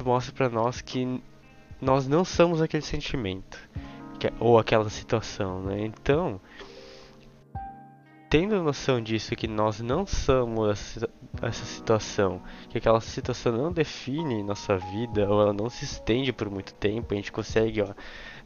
mostra 0.04 0.34
para 0.34 0.48
nós 0.48 0.80
que 0.80 1.22
nós 1.80 2.06
não 2.06 2.24
somos 2.24 2.60
aquele 2.60 2.82
sentimento 2.82 3.58
que, 4.18 4.26
é, 4.26 4.32
ou 4.40 4.58
aquela 4.58 4.88
situação, 4.88 5.62
né? 5.62 5.84
Então, 5.84 6.40
tendo 8.38 8.62
noção 8.62 9.00
disso 9.00 9.34
que 9.34 9.48
nós 9.48 9.80
não 9.80 10.04
somos 10.04 10.98
essa 11.40 11.64
situação, 11.64 12.42
que 12.68 12.76
aquela 12.76 13.00
situação 13.00 13.50
não 13.50 13.72
define 13.72 14.42
nossa 14.42 14.76
vida 14.76 15.26
ou 15.26 15.40
ela 15.40 15.54
não 15.54 15.70
se 15.70 15.86
estende 15.86 16.34
por 16.34 16.50
muito 16.50 16.74
tempo, 16.74 17.14
a 17.14 17.16
gente 17.16 17.32
consegue 17.32 17.80
ó, 17.80 17.94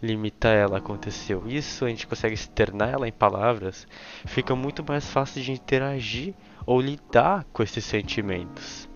limitar 0.00 0.54
ela, 0.54 0.78
aconteceu 0.78 1.42
isso, 1.48 1.84
a 1.84 1.88
gente 1.88 2.06
consegue 2.06 2.34
externar 2.34 2.90
ela 2.90 3.08
em 3.08 3.12
palavras, 3.12 3.84
fica 4.26 4.54
muito 4.54 4.84
mais 4.86 5.10
fácil 5.10 5.42
de 5.42 5.50
interagir 5.50 6.34
ou 6.64 6.80
lidar 6.80 7.44
com 7.52 7.60
esses 7.60 7.84
sentimentos. 7.84 8.88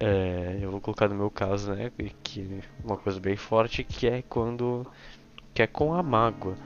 É, 0.00 0.58
eu 0.62 0.70
vou 0.70 0.80
colocar 0.80 1.10
no 1.10 1.16
meu 1.16 1.30
caso, 1.30 1.74
né, 1.74 1.92
que 2.22 2.60
uma 2.82 2.96
coisa 2.96 3.20
bem 3.20 3.36
forte 3.36 3.84
que 3.84 4.06
é 4.06 4.22
quando 4.22 4.86
que 5.52 5.60
é 5.60 5.66
com 5.66 5.92
a 5.92 6.02
mágoa. 6.02 6.56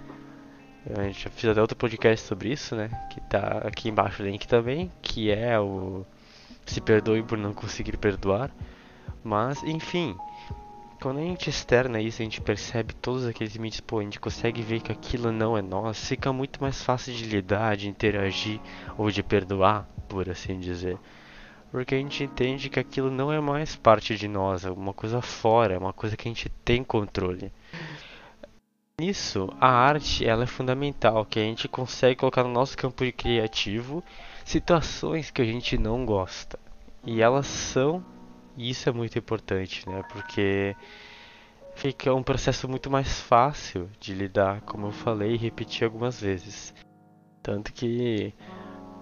A 0.96 1.02
gente 1.04 1.24
já 1.24 1.30
fez 1.30 1.50
até 1.52 1.60
outro 1.60 1.76
podcast 1.76 2.26
sobre 2.26 2.52
isso, 2.52 2.74
né, 2.74 2.90
que 3.10 3.20
tá 3.20 3.62
aqui 3.64 3.88
embaixo 3.88 4.22
o 4.22 4.26
link 4.26 4.46
também, 4.46 4.90
que 5.00 5.30
é 5.30 5.58
o 5.58 6.04
se 6.66 6.80
perdoe 6.80 7.22
por 7.22 7.38
não 7.38 7.52
conseguir 7.52 7.96
perdoar. 7.96 8.50
Mas, 9.22 9.62
enfim, 9.62 10.16
quando 11.00 11.18
a 11.18 11.22
gente 11.22 11.48
externa 11.48 12.00
isso, 12.00 12.20
a 12.20 12.24
gente 12.24 12.40
percebe 12.40 12.94
todos 12.94 13.26
aqueles 13.26 13.54
limites, 13.54 13.80
pô, 13.80 14.00
a 14.00 14.02
gente 14.02 14.18
consegue 14.18 14.62
ver 14.62 14.80
que 14.80 14.90
aquilo 14.90 15.30
não 15.30 15.56
é 15.56 15.62
nós, 15.62 16.08
fica 16.08 16.32
muito 16.32 16.60
mais 16.60 16.82
fácil 16.82 17.12
de 17.12 17.26
lidar, 17.26 17.76
de 17.76 17.88
interagir 17.88 18.60
ou 18.98 19.10
de 19.10 19.22
perdoar, 19.22 19.88
por 20.08 20.28
assim 20.28 20.58
dizer 20.58 20.98
porque 21.72 21.94
a 21.94 21.98
gente 21.98 22.22
entende 22.22 22.68
que 22.68 22.78
aquilo 22.78 23.10
não 23.10 23.32
é 23.32 23.40
mais 23.40 23.74
parte 23.74 24.14
de 24.14 24.28
nós, 24.28 24.66
é 24.66 24.70
uma 24.70 24.92
coisa 24.92 25.22
fora, 25.22 25.72
é 25.72 25.78
uma 25.78 25.92
coisa 25.92 26.14
que 26.18 26.28
a 26.28 26.30
gente 26.30 26.50
tem 26.62 26.84
controle. 26.84 27.50
Nisso, 29.00 29.48
a 29.58 29.68
arte 29.68 30.24
ela 30.24 30.44
é 30.44 30.46
fundamental, 30.46 31.24
que 31.24 31.38
a 31.38 31.42
gente 31.42 31.66
consegue 31.66 32.20
colocar 32.20 32.44
no 32.44 32.52
nosso 32.52 32.76
campo 32.76 33.10
criativo 33.12 34.04
situações 34.44 35.30
que 35.30 35.40
a 35.40 35.44
gente 35.44 35.78
não 35.78 36.04
gosta. 36.04 36.58
E 37.04 37.22
elas 37.22 37.46
são, 37.46 38.04
e 38.56 38.68
isso 38.68 38.88
é 38.88 38.92
muito 38.92 39.18
importante, 39.18 39.88
né? 39.88 40.04
Porque 40.12 40.76
fica 41.74 42.14
um 42.14 42.22
processo 42.22 42.68
muito 42.68 42.90
mais 42.90 43.20
fácil 43.22 43.88
de 43.98 44.12
lidar, 44.12 44.60
como 44.60 44.88
eu 44.88 44.92
falei 44.92 45.34
e 45.34 45.38
repeti 45.38 45.82
algumas 45.84 46.20
vezes. 46.20 46.74
Tanto 47.42 47.72
que 47.72 48.34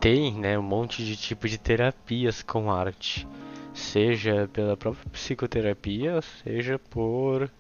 tem 0.01 0.33
né, 0.33 0.57
um 0.57 0.63
monte 0.63 1.05
de 1.05 1.17
tipo 1.17 1.49
de 1.49 1.59
terapias 1.59 2.43
com 2.43 2.71
arte, 2.71 3.27
seja 3.75 4.49
pela 4.53 4.77
própria 4.77 5.11
psicoterapia, 5.11 6.23
seja 6.23 6.79
por 6.79 7.51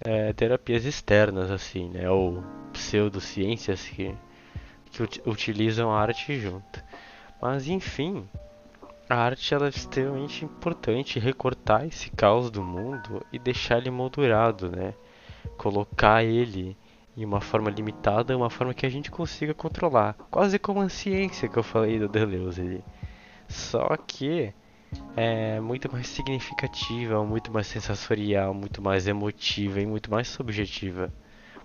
é, 0.00 0.32
terapias 0.32 0.84
externas, 0.84 1.50
assim, 1.50 1.88
né, 1.90 2.10
ou 2.10 2.42
pseudociências 2.72 3.82
que, 3.82 4.14
que 4.90 5.02
ut 5.02 5.22
utilizam 5.26 5.90
a 5.90 6.00
arte 6.00 6.38
junto. 6.38 6.82
Mas 7.40 7.68
enfim, 7.68 8.28
a 9.08 9.16
arte 9.16 9.54
ela 9.54 9.66
é 9.66 9.68
extremamente 9.68 10.44
importante 10.44 11.18
recortar 11.18 11.86
esse 11.86 12.10
caos 12.10 12.50
do 12.50 12.62
mundo 12.62 13.24
e 13.32 13.38
deixar 13.38 13.78
ele 13.78 13.90
moldurado, 13.90 14.70
né? 14.70 14.94
Colocar 15.58 16.24
ele 16.24 16.76
em 17.16 17.24
uma 17.24 17.40
forma 17.40 17.70
limitada, 17.70 18.36
uma 18.36 18.50
forma 18.50 18.74
que 18.74 18.86
a 18.86 18.88
gente 18.88 19.10
consiga 19.10 19.54
controlar. 19.54 20.14
Quase 20.30 20.58
como 20.58 20.80
a 20.80 20.88
ciência 20.88 21.48
que 21.48 21.56
eu 21.56 21.62
falei 21.62 21.98
do 21.98 22.08
Deleuze 22.08 22.60
ali. 22.60 22.84
Só 23.48 23.96
que 23.96 24.52
é 25.16 25.60
muito 25.60 25.90
mais 25.90 26.08
significativa, 26.08 27.24
muito 27.24 27.52
mais 27.52 27.66
sensorial, 27.66 28.52
muito 28.52 28.82
mais 28.82 29.06
emotiva 29.06 29.80
e 29.80 29.86
muito 29.86 30.10
mais 30.10 30.28
subjetiva, 30.28 31.12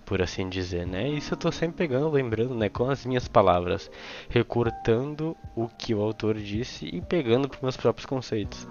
por 0.04 0.22
assim 0.22 0.48
dizer, 0.48 0.86
né? 0.86 1.08
Isso 1.08 1.34
eu 1.34 1.38
tô 1.38 1.50
sempre 1.50 1.76
pegando, 1.76 2.10
lembrando, 2.10 2.54
né, 2.54 2.68
com 2.68 2.88
as 2.88 3.04
minhas 3.04 3.28
palavras, 3.28 3.90
recortando 4.28 5.36
o 5.54 5.68
que 5.68 5.94
o 5.94 6.00
autor 6.00 6.36
disse 6.36 6.86
e 6.86 7.00
pegando 7.00 7.48
para 7.48 7.58
meus 7.62 7.76
próprios 7.76 8.06
conceitos. 8.06 8.68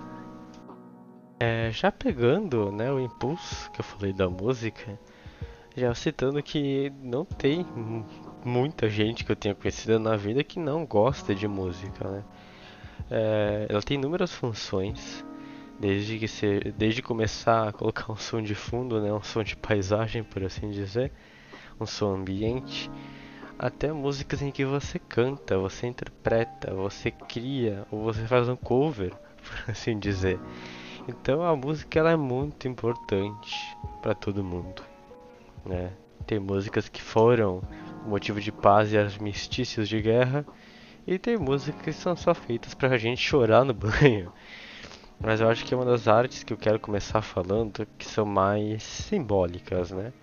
É, 1.40 1.72
já 1.72 1.92
pegando, 1.92 2.72
né, 2.72 2.92
o 2.92 3.00
impulso 3.00 3.72
que 3.72 3.80
eu 3.80 3.86
falei 3.86 4.12
da 4.12 4.30
música, 4.30 5.00
já 5.76 5.94
citando 5.94 6.42
que 6.44 6.92
não 7.02 7.24
tem 7.24 7.66
muita 8.44 8.90
gente 8.90 9.24
que 9.24 9.32
eu 9.32 9.36
tenha 9.36 9.56
conhecido 9.56 10.00
na 10.00 10.16
vida 10.16 10.44
que 10.44 10.60
não 10.60 10.86
gosta 10.86 11.34
de 11.34 11.48
música, 11.48 12.10
né? 12.10 12.24
É, 13.10 13.66
ela 13.70 13.82
tem 13.82 13.98
inúmeras 13.98 14.32
funções, 14.32 15.26
desde 15.80 16.20
que 16.20 16.28
se, 16.28 16.60
desde 16.78 17.02
começar 17.02 17.70
a 17.70 17.72
colocar 17.72 18.12
um 18.12 18.16
som 18.16 18.42
de 18.42 18.54
fundo, 18.54 19.02
né, 19.02 19.12
um 19.12 19.24
som 19.24 19.44
de 19.44 19.56
paisagem, 19.56 20.24
por 20.24 20.44
assim 20.44 20.70
dizer, 20.70 21.12
um 21.80 21.86
som 21.86 22.14
ambiente, 22.14 22.92
até 23.58 23.92
músicas 23.92 24.42
em 24.42 24.52
que 24.52 24.64
você 24.64 25.00
canta, 25.00 25.58
você 25.58 25.88
interpreta, 25.88 26.74
você 26.74 27.12
cria 27.12 27.86
ou 27.92 28.04
você 28.04 28.26
faz 28.26 28.48
um 28.48 28.56
cover, 28.56 29.14
por 29.44 29.72
assim 29.72 29.98
dizer. 29.98 30.40
Então 31.08 31.42
a 31.44 31.56
música 31.56 32.00
ela 32.00 32.12
é 32.12 32.16
muito 32.16 32.68
importante 32.68 33.56
para 34.02 34.14
todo 34.14 34.44
mundo. 34.44 34.84
Né? 35.66 35.92
Tem 36.28 36.40
músicas 36.40 36.88
que 36.88 37.02
foram 37.02 37.62
motivo 38.06 38.40
de 38.40 38.52
paz 38.52 38.94
e 38.94 38.98
armistícios 38.98 39.90
de 39.90 40.02
guerra, 40.02 40.46
e 41.10 41.18
tem 41.18 41.38
músicas 41.38 41.82
que 41.82 41.92
são 41.92 42.16
só 42.16 42.36
feitas 42.36 42.76
pra 42.76 42.96
gente 42.96 43.20
chorar 43.20 43.66
no 43.66 43.74
banho. 43.76 44.32
Mas 45.20 45.42
eu 45.42 45.50
acho 45.50 45.66
que 45.66 45.74
é 45.74 45.78
uma 45.78 45.86
das 45.86 46.08
artes 46.08 46.44
que 46.44 46.54
eu 46.54 46.58
quero 46.58 46.80
começar 46.80 47.24
falando 47.24 47.88
que 47.98 48.06
são 48.06 48.26
mais 48.26 48.84
simbólicas, 48.84 49.90
né? 49.90 50.14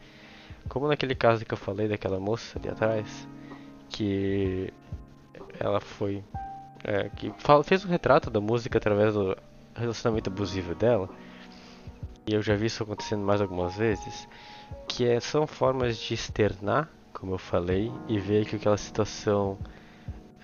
Como 0.68 0.86
naquele 0.86 1.16
caso 1.16 1.44
que 1.44 1.52
eu 1.52 1.58
falei 1.58 1.88
daquela 1.88 2.20
moça 2.20 2.56
ali 2.56 2.68
atrás, 2.68 3.28
que 3.88 4.72
ela 5.58 5.80
foi. 5.80 6.22
É, 6.84 7.08
que 7.08 7.32
fez 7.64 7.84
um 7.84 7.88
retrato 7.88 8.30
da 8.30 8.40
música 8.40 8.78
através 8.78 9.14
do 9.14 9.36
relacionamento 9.74 10.30
abusivo 10.30 10.72
dela. 10.76 11.08
E 12.28 12.32
eu 12.32 12.42
já 12.42 12.54
vi 12.54 12.66
isso 12.66 12.84
acontecendo 12.84 13.24
mais 13.24 13.40
algumas 13.40 13.76
vezes 13.76 14.28
que 14.86 15.04
é, 15.04 15.18
são 15.18 15.48
formas 15.48 15.98
de 15.98 16.14
externar, 16.14 16.88
como 17.12 17.34
eu 17.34 17.38
falei, 17.38 17.92
e 18.08 18.20
ver 18.20 18.46
que 18.46 18.54
aquela 18.54 18.76
situação 18.76 19.58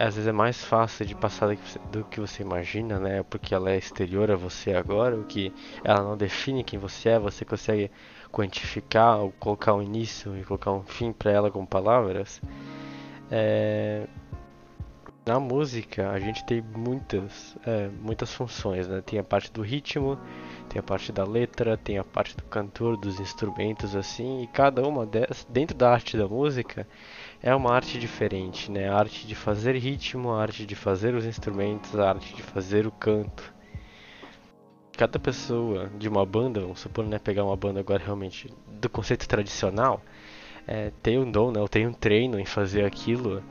às 0.03 0.17
vezes 0.17 0.27
é 0.27 0.33
mais 0.33 0.65
fácil 0.65 1.07
de 1.07 1.15
passar 1.15 1.57
do 1.93 2.03
que, 2.05 2.19
você, 2.19 2.43
imagina, 2.43 2.99
né? 2.99 3.23
Porque 3.23 3.55
ela 3.55 3.71
é 3.71 3.79
exterior 3.79 4.33
a 4.33 4.37
você 4.37 4.75
agora, 4.75 5.17
o 5.17 5.23
que 5.23 5.53
ela 5.85 6.03
não 6.03 6.17
define 6.17 6.65
quem 6.65 6.77
você 6.77 7.11
é, 7.11 7.19
você 7.21 7.45
consegue 7.45 7.89
quantificar 8.33 9.21
ou 9.21 9.31
colocar 9.39 9.75
um 9.75 9.81
início 9.81 10.37
e 10.37 10.43
colocar 10.43 10.73
um 10.73 10.83
fim 10.83 11.13
para 11.13 11.31
ela 11.31 11.53
com 11.53 11.65
palavras. 11.65 12.43
É... 13.31 14.09
Na 15.25 15.39
música 15.39 16.11
a 16.11 16.19
gente 16.19 16.45
tem 16.47 16.61
muitas, 16.61 17.57
é, 17.65 17.89
muitas 18.01 18.35
funções, 18.35 18.89
né? 18.89 19.01
Tem 19.03 19.21
a 19.21 19.25
parte 19.25 19.53
do 19.53 19.63
ritmo, 19.63 20.19
tem 20.69 20.81
a 20.81 20.83
parte 20.83 21.13
da 21.13 21.23
letra, 21.23 21.77
tem 21.77 21.97
a 21.99 22.03
parte 22.03 22.37
do 22.37 22.43
cantor, 22.43 22.97
dos 22.97 23.21
instrumentos 23.21 23.95
assim, 23.95 24.43
e 24.43 24.49
cada 24.49 24.83
uma 24.83 25.07
dessas, 25.07 25.47
dentro 25.49 25.77
da 25.77 25.93
arte 25.93 26.17
da 26.17 26.27
música, 26.27 26.89
é 27.43 27.55
uma 27.55 27.73
arte 27.73 27.99
diferente, 27.99 28.71
né? 28.71 28.89
A 28.89 28.97
arte 28.97 29.27
de 29.27 29.35
fazer 29.35 29.75
ritmo, 29.77 30.31
a 30.33 30.41
arte 30.41 30.65
de 30.65 30.77
fazer 30.77 31.15
os 31.15 31.25
instrumentos, 31.27 31.99
a 31.99 32.11
arte 32.11 32.35
de 32.35 32.43
fazer 32.43 32.87
o 32.87 32.93
canto. 32.93 33.53
Cada 34.97 35.19
pessoa 35.19 35.91
de 35.99 36.09
uma 36.09 36.25
banda, 36.25 36.61
vamos 36.61 36.81
supor, 36.81 37.05
né, 37.05 37.19
pegar 37.19 37.45
uma 37.45 37.57
banda 37.57 37.81
agora 37.81 38.05
realmente 38.05 38.49
do 38.81 38.89
conceito 38.89 39.27
tradicional, 39.27 40.01
é, 40.67 40.93
tem 41.03 41.19
um 41.19 41.31
dom, 41.31 41.51
né, 41.51 41.61
ou 41.61 41.69
tem 41.69 41.87
um 41.87 41.93
treino 41.93 42.39
em 42.39 42.45
fazer 42.45 42.85
aquilo 42.85 43.43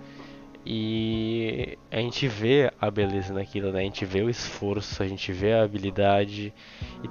e 0.65 1.77
a 1.91 1.97
gente 1.97 2.27
vê 2.27 2.71
a 2.79 2.89
beleza 2.91 3.33
naquilo, 3.33 3.71
né? 3.71 3.79
A 3.79 3.83
gente 3.83 4.05
vê 4.05 4.21
o 4.21 4.29
esforço, 4.29 5.01
a 5.01 5.07
gente 5.07 5.31
vê 5.33 5.53
a 5.53 5.63
habilidade. 5.63 6.53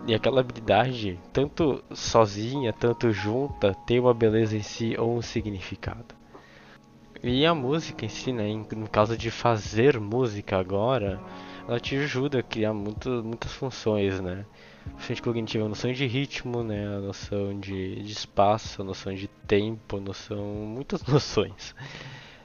E, 0.07 0.15
aquela 0.15 0.41
habilidade, 0.41 1.19
tanto 1.33 1.83
sozinha, 1.93 2.73
tanto 2.73 3.11
junta, 3.11 3.75
tem 3.87 3.99
uma 3.99 4.15
beleza 4.15 4.57
em 4.57 4.63
si 4.63 4.95
ou 4.97 5.17
um 5.17 5.23
significado. 5.23 6.20
E 7.23 7.45
a 7.45 7.55
música 7.55 8.07
em 8.07 8.09
si, 8.09 8.33
né, 8.33 8.45
no 8.75 8.89
caso 8.89 9.15
de 9.15 9.31
fazer 9.31 10.01
música 10.01 10.59
agora, 10.59 11.21
ela 11.69 11.79
te 11.79 11.95
ajuda 11.97 12.39
a 12.39 12.43
criar 12.43 12.73
muito, 12.73 13.23
muitas 13.23 13.53
funções, 13.53 14.19
né? 14.21 14.47
Frente 14.97 15.21
cognitiva, 15.21 15.67
a 15.67 15.69
noção 15.69 15.93
de 15.93 16.07
ritmo, 16.07 16.65
né, 16.65 16.87
a 16.87 16.99
noção 16.99 17.61
de, 17.61 18.03
de 18.03 18.13
espaço, 18.13 18.81
a 18.81 18.85
noção 18.85 19.15
de 19.15 19.29
tempo, 19.47 19.99
a 19.99 20.01
noção, 20.01 20.43
muitas 20.43 21.05
noções. 21.07 21.75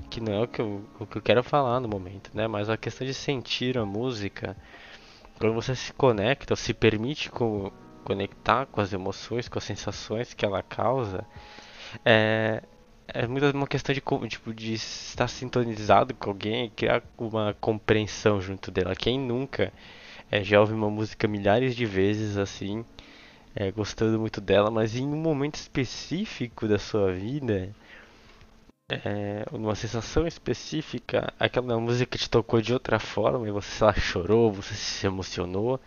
Que 0.10 0.20
não 0.20 0.34
é 0.34 0.41
o 0.44 0.48
que, 0.48 0.62
eu, 0.62 0.84
o 1.00 1.08
que 1.08 1.17
eu 1.17 1.22
quero 1.22 1.41
falar 1.41 1.79
no 1.79 1.88
momento, 1.88 2.29
né? 2.34 2.46
Mas 2.46 2.70
a 2.70 2.75
questão 2.75 3.08
de 3.08 3.13
sentir 3.13 3.77
a 3.77 3.86
música, 3.86 4.58
quando 5.39 5.53
você 5.53 5.74
se 5.74 5.94
conecta, 5.94 6.53
se 6.53 6.74
permite 6.74 7.32
conectar 8.03 8.65
com 8.65 8.82
as 8.82 8.91
emoções, 8.91 9.48
com 9.48 9.58
as 9.58 9.63
sensações 9.63 10.34
que 10.34 10.46
ela 10.46 10.62
causa, 10.62 11.25
é, 12.03 12.62
é 13.07 13.27
muito 13.27 13.50
uma 13.51 13.67
questão 13.67 13.93
de, 13.93 14.01
tipo, 14.27 14.53
de 14.53 14.74
estar 14.74 15.27
sintonizado 15.27 16.13
com 16.13 16.29
alguém 16.29 16.65
e 16.65 16.69
criar 16.69 17.03
uma 17.17 17.55
compreensão 17.59 18.41
junto 18.41 18.71
dela. 18.71 18.95
Quem 18.95 19.19
nunca 19.19 19.71
é, 20.31 20.43
já 20.43 20.59
ouve 20.59 20.74
uma 20.74 20.89
música 20.89 21.27
milhares 21.27 21.75
de 21.75 21.85
vezes 21.85 22.38
assim, 22.38 22.83
é, 23.55 23.71
gostando 23.71 24.19
muito 24.19 24.41
dela, 24.41 24.71
mas 24.71 24.95
em 24.95 25.05
um 25.05 25.15
momento 25.15 25.55
específico 25.55 26.67
da 26.67 26.79
sua 26.79 27.12
vida, 27.13 27.74
é, 28.89 29.45
uma 29.51 29.75
sensação 29.75 30.27
específica, 30.27 31.33
aquela 31.39 31.79
música 31.79 32.17
te 32.17 32.29
tocou 32.29 32.62
de 32.62 32.74
outra 32.74 33.00
forma 33.00 33.47
e 33.47 33.51
você 33.51 33.83
lá, 33.83 33.93
chorou, 33.93 34.51
você 34.51 34.74
se 34.74 35.05
emocionou. 35.07 35.79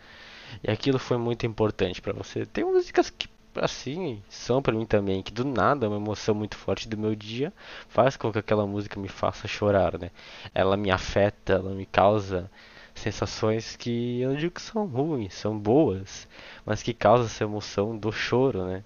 E 0.65 0.71
aquilo 0.71 0.99
foi 0.99 1.19
muito 1.19 1.47
importante 1.47 2.01
para 2.01 2.13
você. 2.13 2.47
Tem 2.47 2.65
músicas 2.65 3.11
que 3.11 3.29
assim 3.63 4.23
são 4.29 4.63
para 4.63 4.75
mim 4.75 4.87
também, 4.87 5.23
que 5.23 5.33
do 5.33 5.45
nada 5.45 5.89
uma 5.89 5.97
emoção 5.97 6.35
muito 6.35 6.57
forte 6.57 6.89
do 6.89 6.99
meu 6.99 7.15
dia 7.15 7.53
faz 7.89 8.17
com 8.17 8.33
que 8.33 8.39
aquela 8.39 8.67
música 8.67 8.99
me 9.01 9.09
faça 9.09 9.49
chorar, 9.49 9.99
né? 9.99 10.11
Ela 10.55 10.77
me 10.77 10.91
afeta, 10.91 11.55
ela 11.55 11.75
me 11.75 11.87
causa 11.87 12.51
sensações 12.95 13.77
que 13.77 14.21
eu 14.21 14.31
não 14.31 14.37
digo 14.37 14.55
que 14.55 14.63
são 14.63 14.87
ruins, 14.87 15.35
são 15.35 15.59
boas, 15.59 16.29
mas 16.67 16.83
que 16.83 16.93
causam 16.93 17.27
essa 17.27 17.45
emoção 17.45 17.97
do 17.97 18.11
choro, 18.13 18.65
né? 18.65 18.85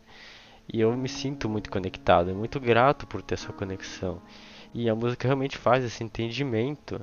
E 0.73 0.81
eu 0.81 0.97
me 0.97 1.09
sinto 1.09 1.49
muito 1.49 1.71
conectado, 1.71 2.35
muito 2.35 2.61
grato 2.61 3.07
por 3.07 3.23
ter 3.23 3.35
essa 3.35 3.53
conexão. 3.53 4.21
E 4.75 4.89
a 4.89 4.95
música 4.95 5.29
realmente 5.29 5.59
faz 5.59 5.85
esse 5.85 6.03
entendimento 6.03 7.01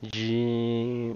de 0.00 1.14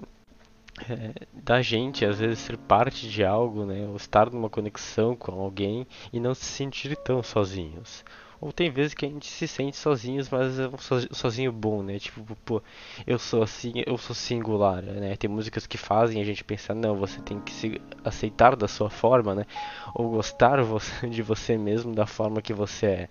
é, 0.89 1.27
da 1.33 1.61
gente 1.61 2.05
às 2.05 2.19
vezes 2.19 2.39
ser 2.39 2.57
parte 2.57 3.09
de 3.09 3.23
algo, 3.23 3.65
né, 3.65 3.87
ou 3.87 3.95
estar 3.95 4.29
numa 4.29 4.49
conexão 4.49 5.15
com 5.15 5.39
alguém 5.39 5.85
e 6.11 6.19
não 6.19 6.33
se 6.33 6.45
sentir 6.45 6.95
tão 6.97 7.21
sozinhos. 7.21 8.03
Ou 8.41 8.51
tem 8.51 8.71
vezes 8.71 8.95
que 8.95 9.05
a 9.05 9.07
gente 9.07 9.27
se 9.27 9.47
sente 9.47 9.77
sozinhos, 9.77 10.27
mas 10.31 10.59
é 10.59 10.67
um 10.67 11.13
sozinho 11.13 11.51
bom, 11.51 11.83
né? 11.83 11.99
Tipo, 11.99 12.35
pô, 12.43 12.59
eu 13.05 13.19
sou 13.19 13.43
assim, 13.43 13.71
eu 13.85 13.99
sou 13.99 14.15
singular, 14.15 14.81
né? 14.81 15.15
Tem 15.15 15.29
músicas 15.29 15.67
que 15.67 15.77
fazem 15.77 16.19
a 16.19 16.25
gente 16.25 16.43
pensar, 16.43 16.73
não, 16.73 16.95
você 16.95 17.21
tem 17.21 17.39
que 17.39 17.51
se 17.51 17.79
aceitar 18.03 18.55
da 18.55 18.67
sua 18.67 18.89
forma, 18.89 19.35
né? 19.35 19.45
Ou 19.93 20.09
gostar 20.09 20.57
de 21.07 21.21
você 21.21 21.55
mesmo 21.55 21.93
da 21.93 22.07
forma 22.07 22.41
que 22.41 22.51
você 22.51 22.85
é. 22.87 23.09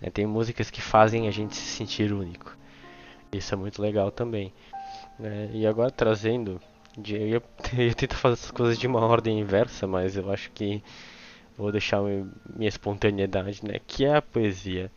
Né? 0.00 0.10
Tem 0.10 0.26
músicas 0.26 0.70
que 0.70 0.82
fazem 0.82 1.28
a 1.28 1.30
gente 1.30 1.54
se 1.54 1.66
sentir 1.76 2.12
único. 2.12 2.56
Isso 3.32 3.54
é 3.54 3.56
muito 3.56 3.80
legal 3.80 4.10
também. 4.10 4.52
Né? 5.20 5.50
E 5.52 5.66
agora 5.68 5.90
trazendo 5.92 6.60
eu, 6.96 7.26
ia, 7.26 7.42
ia 7.84 7.94
tentar 7.94 8.16
fazer 8.16 8.34
essas 8.34 8.50
coisas 8.50 8.78
de 8.78 8.86
uma 8.86 9.00
ordem 9.00 9.40
inversa, 9.40 9.86
mas 9.86 10.16
eu 10.16 10.30
acho 10.30 10.50
que 10.52 10.82
vou 11.56 11.70
deixar 11.72 12.00
minha 12.02 12.68
espontaneidade, 12.68 13.64
né? 13.64 13.80
Que 13.86 14.04
é 14.04 14.16
a 14.16 14.22
poesia. 14.22 14.90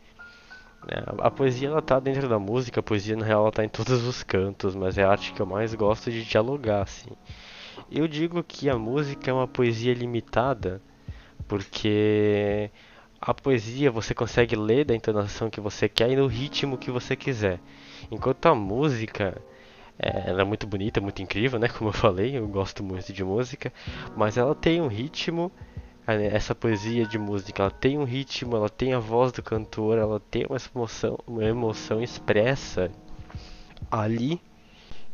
É, 0.86 1.02
a 1.18 1.30
poesia 1.30 1.68
ela 1.68 1.82
tá 1.82 1.98
dentro 1.98 2.28
da 2.28 2.38
música, 2.38 2.80
a 2.80 2.82
poesia 2.82 3.16
na 3.16 3.24
real 3.24 3.42
ela 3.42 3.52
tá 3.52 3.64
em 3.64 3.68
todos 3.68 4.04
os 4.06 4.22
cantos, 4.22 4.74
mas 4.74 4.96
é 4.96 5.04
a 5.04 5.10
arte 5.10 5.32
que 5.32 5.40
eu 5.40 5.46
mais 5.46 5.74
gosto 5.74 6.10
de 6.10 6.24
dialogar, 6.24 6.82
assim. 6.82 7.10
Eu 7.90 8.06
digo 8.06 8.42
que 8.42 8.68
a 8.68 8.76
música 8.76 9.30
é 9.30 9.34
uma 9.34 9.48
poesia 9.48 9.94
limitada, 9.94 10.80
porque 11.46 12.70
a 13.20 13.34
poesia 13.34 13.90
você 13.90 14.14
consegue 14.14 14.54
ler 14.54 14.84
da 14.84 14.94
entonação 14.94 15.50
que 15.50 15.60
você 15.60 15.88
quer 15.88 16.10
e 16.10 16.16
no 16.16 16.26
ritmo 16.26 16.78
que 16.78 16.90
você 16.90 17.16
quiser. 17.16 17.60
Enquanto 18.10 18.46
a 18.46 18.54
música 18.54 19.40
é, 19.98 20.30
ela 20.30 20.42
é 20.42 20.44
muito 20.44 20.66
bonita, 20.66 21.00
muito 21.00 21.20
incrível, 21.20 21.58
né? 21.58 21.68
Como 21.76 21.90
eu 21.90 21.94
falei, 21.94 22.36
eu 22.36 22.46
gosto 22.46 22.82
muito 22.82 23.12
de 23.12 23.24
música, 23.24 23.72
mas 24.16 24.36
ela 24.36 24.54
tem 24.54 24.80
um 24.80 24.88
ritmo. 24.88 25.50
Essa 26.06 26.54
poesia 26.54 27.04
de 27.04 27.18
música, 27.18 27.62
ela 27.62 27.70
tem 27.70 27.98
um 27.98 28.04
ritmo, 28.04 28.56
ela 28.56 28.70
tem 28.70 28.94
a 28.94 28.98
voz 28.98 29.30
do 29.30 29.42
cantor, 29.42 29.98
ela 29.98 30.18
tem 30.18 30.46
uma 30.48 30.56
emoção, 30.74 31.18
uma 31.26 31.44
emoção 31.44 32.02
expressa 32.02 32.90
ali 33.90 34.40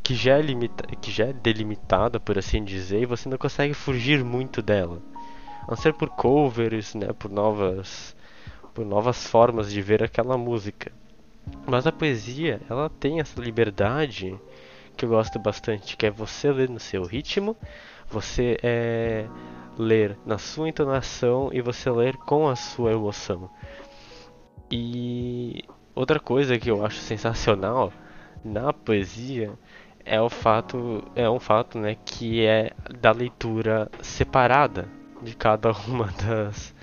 que 0.04 0.14
já 0.14 0.38
é 0.38 0.42
limita, 0.42 0.86
que 0.98 1.10
já 1.10 1.24
é 1.24 1.32
delimitada, 1.32 2.20
por 2.20 2.38
assim 2.38 2.62
dizer, 2.62 3.02
e 3.02 3.06
você 3.06 3.28
não 3.28 3.36
consegue 3.36 3.74
fugir 3.74 4.22
muito 4.22 4.62
dela. 4.62 5.02
A 5.62 5.70
não 5.70 5.76
ser 5.76 5.94
por 5.94 6.10
covers, 6.10 6.94
né, 6.94 7.08
por 7.18 7.28
novas 7.28 8.14
por 8.72 8.84
novas 8.84 9.26
formas 9.26 9.72
de 9.72 9.80
ver 9.80 10.02
aquela 10.02 10.36
música. 10.36 10.92
Mas 11.66 11.86
a 11.86 11.92
poesia, 11.92 12.60
ela 12.68 12.90
tem 12.90 13.20
essa 13.20 13.40
liberdade 13.40 14.38
que 14.96 15.04
eu 15.04 15.08
gosto 15.08 15.38
bastante, 15.38 15.96
que 15.96 16.06
é 16.06 16.10
você 16.10 16.50
ler 16.50 16.68
no 16.68 16.80
seu 16.80 17.04
ritmo, 17.04 17.56
você 18.08 18.58
é, 18.62 19.26
ler 19.78 20.18
na 20.24 20.38
sua 20.38 20.68
entonação 20.68 21.50
e 21.52 21.60
você 21.60 21.90
ler 21.90 22.16
com 22.16 22.48
a 22.48 22.56
sua 22.56 22.92
emoção. 22.92 23.50
E 24.70 25.64
outra 25.94 26.18
coisa 26.18 26.58
que 26.58 26.70
eu 26.70 26.84
acho 26.84 26.98
sensacional 26.98 27.92
na 28.44 28.72
poesia 28.72 29.52
é 30.04 30.20
o 30.20 30.28
fato 30.28 31.02
é 31.14 31.28
um 31.28 31.40
fato 31.40 31.78
né 31.78 31.96
que 32.04 32.44
é 32.44 32.72
da 33.00 33.10
leitura 33.10 33.90
separada 34.02 34.86
de 35.22 35.34
cada 35.34 35.72
uma 35.88 36.06
das 36.06 36.74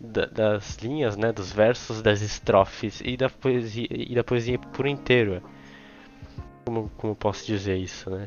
das 0.00 0.76
linhas 0.76 1.16
né 1.16 1.32
dos 1.32 1.52
versos 1.52 2.02
das 2.02 2.20
estrofes 2.20 3.00
e 3.04 3.16
da 3.16 3.30
poesia 3.30 3.86
e 3.90 4.14
da 4.14 4.24
poesia 4.24 4.58
por 4.58 4.86
inteiro 4.86 5.40
como, 6.64 6.90
como 6.96 7.14
posso 7.14 7.46
dizer 7.46 7.76
isso, 7.76 8.10
né? 8.10 8.26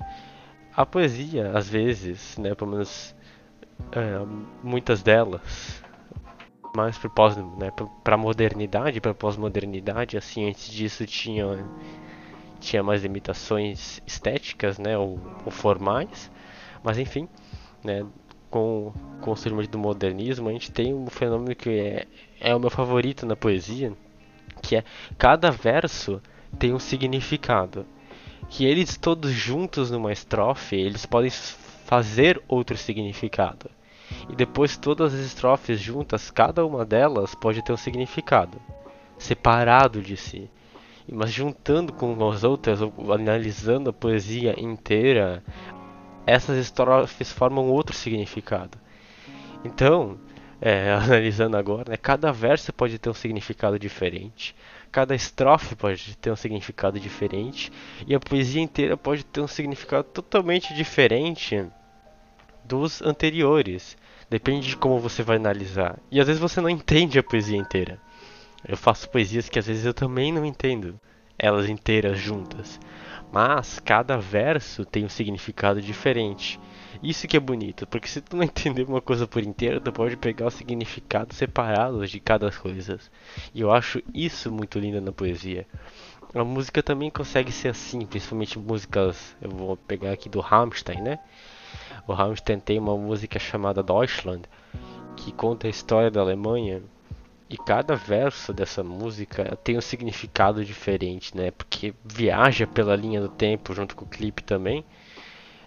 A 0.75 0.85
poesia, 0.85 1.51
às 1.57 1.67
vezes, 1.67 2.37
né, 2.37 2.53
pelo 2.53 2.71
menos 2.71 3.15
é, 3.91 4.19
muitas 4.63 5.01
delas, 5.01 5.83
mais 6.75 6.97
para 6.97 7.09
pós, 7.09 7.35
né, 7.35 7.71
para 8.03 8.15
modernidade, 8.15 9.01
para 9.01 9.13
pós-modernidade, 9.13 10.17
assim, 10.17 10.47
antes 10.47 10.69
disso 10.71 11.05
tinha 11.05 11.45
tinha 12.59 12.81
mais 12.81 13.03
limitações 13.03 14.01
estéticas, 14.05 14.79
né, 14.79 14.97
ou, 14.97 15.19
ou 15.45 15.51
formais, 15.51 16.31
mas 16.83 16.97
enfim, 16.97 17.27
né, 17.83 18.05
com, 18.49 18.93
com 19.21 19.31
o 19.31 19.35
surgimento 19.35 19.69
do 19.69 19.77
modernismo, 19.77 20.49
a 20.49 20.51
gente 20.51 20.71
tem 20.71 20.93
um 20.93 21.07
fenômeno 21.07 21.55
que 21.55 21.69
é, 21.69 22.07
é 22.39 22.55
o 22.55 22.59
meu 22.59 22.69
favorito 22.69 23.25
na 23.25 23.35
poesia, 23.35 23.93
que 24.61 24.75
é 24.75 24.83
cada 25.17 25.51
verso 25.51 26.21
tem 26.57 26.73
um 26.73 26.79
significado 26.79 27.85
que 28.49 28.65
eles 28.65 28.97
todos 28.97 29.31
juntos 29.31 29.91
numa 29.91 30.11
estrofe, 30.11 30.75
eles 30.75 31.05
podem 31.05 31.29
fazer 31.29 32.41
outro 32.47 32.77
significado. 32.77 33.69
E 34.29 34.35
depois 34.35 34.77
todas 34.77 35.13
as 35.13 35.19
estrofes 35.19 35.79
juntas, 35.79 36.31
cada 36.31 36.65
uma 36.65 36.85
delas 36.85 37.35
pode 37.35 37.61
ter 37.61 37.73
um 37.73 37.77
significado 37.77 38.59
separado 39.17 40.01
de 40.01 40.15
si. 40.15 40.49
Mas 41.11 41.31
juntando 41.31 41.93
com 41.93 42.29
as 42.29 42.43
outras, 42.43 42.81
ou 42.81 42.93
analisando 43.13 43.89
a 43.89 43.93
poesia 43.93 44.55
inteira, 44.59 45.43
essas 46.25 46.57
estrofes 46.57 47.31
formam 47.31 47.69
outro 47.69 47.95
significado. 47.95 48.77
Então, 49.63 50.17
é, 50.61 50.91
analisando 51.01 51.55
agora, 51.55 51.91
né, 51.91 51.97
cada 51.97 52.31
verso 52.31 52.73
pode 52.73 52.99
ter 52.99 53.09
um 53.09 53.13
significado 53.13 53.79
diferente 53.79 54.53
cada 54.97 55.13
estrofe 55.13 55.75
pode 55.75 56.17
ter 56.17 56.31
um 56.31 56.35
significado 56.35 56.99
diferente 56.99 57.71
e 58.07 58.15
a 58.15 58.19
poesia 58.19 58.63
inteira 58.63 58.97
pode 58.97 59.23
ter 59.23 59.41
um 59.41 59.47
significado 59.47 60.05
totalmente 60.05 60.73
diferente 60.73 61.63
dos 62.65 62.99
anteriores. 63.03 63.95
Depende 64.27 64.69
de 64.69 64.75
como 64.75 64.97
você 64.97 65.21
vai 65.21 65.35
analisar. 65.35 65.99
E 66.09 66.19
às 66.19 66.25
vezes 66.25 66.41
você 66.41 66.59
não 66.59 66.67
entende 66.67 67.19
a 67.19 67.23
poesia 67.23 67.59
inteira. 67.59 68.01
Eu 68.67 68.75
faço 68.75 69.07
poesias 69.07 69.47
que 69.47 69.59
às 69.59 69.67
vezes 69.67 69.85
eu 69.85 69.93
também 69.93 70.33
não 70.33 70.43
entendo 70.43 70.99
elas 71.37 71.69
inteiras 71.69 72.17
juntas. 72.17 72.79
Mas 73.31 73.77
cada 73.77 74.17
verso 74.17 74.83
tem 74.83 75.05
um 75.05 75.09
significado 75.09 75.79
diferente. 75.79 76.59
Isso 77.01 77.27
que 77.27 77.37
é 77.37 77.39
bonito, 77.39 77.85
porque 77.87 78.07
se 78.07 78.21
tu 78.21 78.35
não 78.35 78.43
entender 78.45 78.83
uma 78.83 79.01
coisa 79.01 79.27
por 79.27 79.43
inteiro, 79.43 79.79
tu 79.79 79.91
pode 79.91 80.17
pegar 80.17 80.47
o 80.47 80.51
significado 80.51 81.33
separado 81.33 82.05
de 82.05 82.19
cada 82.19 82.51
coisa. 82.51 82.99
E 83.53 83.61
eu 83.61 83.71
acho 83.71 84.01
isso 84.13 84.51
muito 84.51 84.79
lindo 84.79 85.01
na 85.01 85.11
poesia. 85.11 85.65
A 86.33 86.43
música 86.43 86.83
também 86.83 87.09
consegue 87.09 87.51
ser 87.51 87.69
assim, 87.69 88.05
principalmente 88.05 88.59
músicas. 88.59 89.35
Eu 89.41 89.49
vou 89.49 89.77
pegar 89.77 90.11
aqui 90.11 90.27
do 90.27 90.39
Rammstein, 90.39 91.01
né? 91.01 91.19
O 92.07 92.13
Rammstein 92.13 92.59
tem 92.59 92.79
uma 92.79 92.97
música 92.97 93.39
chamada 93.39 93.81
Deutschland, 93.83 94.43
que 95.15 95.31
conta 95.31 95.67
a 95.67 95.69
história 95.69 96.11
da 96.11 96.21
Alemanha 96.21 96.81
E 97.49 97.57
cada 97.57 97.95
verso 97.95 98.53
dessa 98.53 98.83
música 98.83 99.57
tem 99.63 99.77
um 99.77 99.81
significado 99.81 100.65
diferente, 100.65 101.35
né? 101.35 101.51
Porque 101.51 101.93
viaja 102.03 102.67
pela 102.67 102.95
linha 102.95 103.21
do 103.21 103.29
tempo 103.29 103.73
junto 103.73 103.95
com 103.95 104.03
o 104.03 104.07
clipe 104.07 104.43
também. 104.43 104.83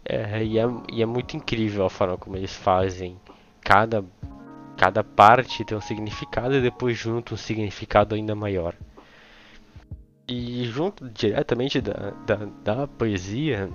É, 0.04 0.42
e, 0.42 0.58
é, 0.58 0.64
e 0.92 1.02
é 1.02 1.06
muito 1.06 1.36
incrível 1.36 1.84
a 1.84 1.90
forma 1.90 2.16
como 2.16 2.36
eles 2.36 2.54
fazem. 2.54 3.18
Cada, 3.60 4.04
cada 4.76 5.04
parte 5.04 5.64
tem 5.64 5.76
um 5.76 5.80
significado 5.80 6.54
e 6.54 6.60
depois 6.60 6.96
junto 6.96 7.34
um 7.34 7.36
significado 7.36 8.14
ainda 8.14 8.34
maior. 8.34 8.74
E 10.26 10.64
junto 10.64 11.08
diretamente 11.10 11.80
da, 11.80 12.12
da, 12.24 12.36
da 12.64 12.86
poesia 12.86 13.68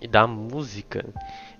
e 0.00 0.08
da 0.08 0.26
música, 0.26 1.04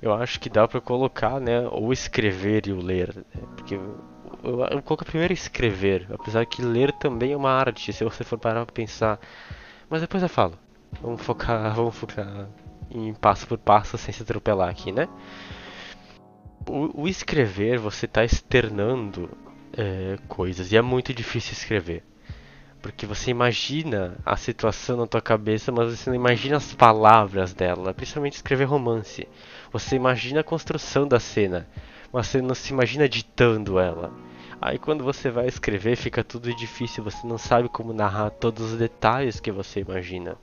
eu 0.02 0.12
acho 0.12 0.40
que 0.40 0.50
dá 0.50 0.66
para 0.66 0.80
colocar, 0.80 1.40
né, 1.40 1.66
o 1.68 1.92
escrever 1.92 2.66
e 2.66 2.72
o 2.72 2.82
ler, 2.82 3.14
né? 3.16 3.42
porque 3.56 3.76
eu, 3.76 3.98
eu, 4.42 4.60
eu 4.64 4.82
coloco 4.82 5.04
primeiro 5.04 5.32
escrever, 5.32 6.06
apesar 6.12 6.44
que 6.44 6.60
ler 6.60 6.92
também 6.92 7.32
é 7.32 7.36
uma 7.36 7.50
arte, 7.50 7.92
se 7.92 8.04
você 8.04 8.24
for 8.24 8.38
parar 8.38 8.66
para 8.66 8.74
pensar. 8.74 9.18
Mas 9.88 10.00
depois 10.00 10.22
eu 10.22 10.28
falo. 10.28 10.58
Vamos 11.00 11.22
focar, 11.22 11.72
vamos 11.74 11.96
focar 11.96 12.48
em 12.90 13.12
passo 13.14 13.46
por 13.46 13.58
passo 13.58 13.98
sem 13.98 14.12
se 14.12 14.22
atropelar 14.22 14.68
aqui, 14.68 14.92
né? 14.92 15.08
O, 16.68 17.02
o 17.02 17.08
escrever, 17.08 17.78
você 17.78 18.06
está 18.06 18.24
externando 18.24 19.30
é, 19.76 20.18
coisas 20.28 20.72
e 20.72 20.76
é 20.76 20.82
muito 20.82 21.14
difícil 21.14 21.52
escrever. 21.52 22.02
Porque 22.80 23.06
você 23.06 23.30
imagina 23.30 24.16
a 24.24 24.36
situação 24.36 24.96
na 24.96 25.06
tua 25.06 25.20
cabeça, 25.20 25.72
mas 25.72 25.98
você 25.98 26.10
não 26.10 26.16
imagina 26.16 26.56
as 26.56 26.72
palavras 26.74 27.52
dela. 27.52 27.92
Principalmente 27.92 28.34
escrever 28.34 28.64
romance. 28.64 29.26
Você 29.72 29.96
imagina 29.96 30.40
a 30.40 30.44
construção 30.44 31.06
da 31.06 31.18
cena, 31.18 31.66
mas 32.12 32.28
você 32.28 32.40
não 32.40 32.54
se 32.54 32.72
imagina 32.72 33.08
ditando 33.08 33.78
ela. 33.78 34.12
Aí 34.60 34.78
quando 34.78 35.04
você 35.04 35.30
vai 35.30 35.46
escrever 35.46 35.96
fica 35.96 36.24
tudo 36.24 36.54
difícil, 36.54 37.04
você 37.04 37.26
não 37.26 37.36
sabe 37.36 37.68
como 37.68 37.92
narrar 37.92 38.30
todos 38.30 38.72
os 38.72 38.78
detalhes 38.78 39.40
que 39.40 39.50
você 39.50 39.80
imagina. 39.80 40.36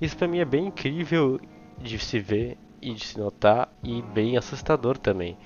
Isso 0.00 0.16
para 0.16 0.28
mim 0.28 0.38
é 0.38 0.44
bem 0.44 0.66
incrível 0.66 1.40
de 1.78 1.98
se 1.98 2.18
ver 2.18 2.58
e 2.82 2.92
de 2.92 3.04
se 3.04 3.18
notar 3.18 3.68
e 3.82 4.02
bem 4.02 4.36
assustador 4.36 4.98
também. 4.98 5.36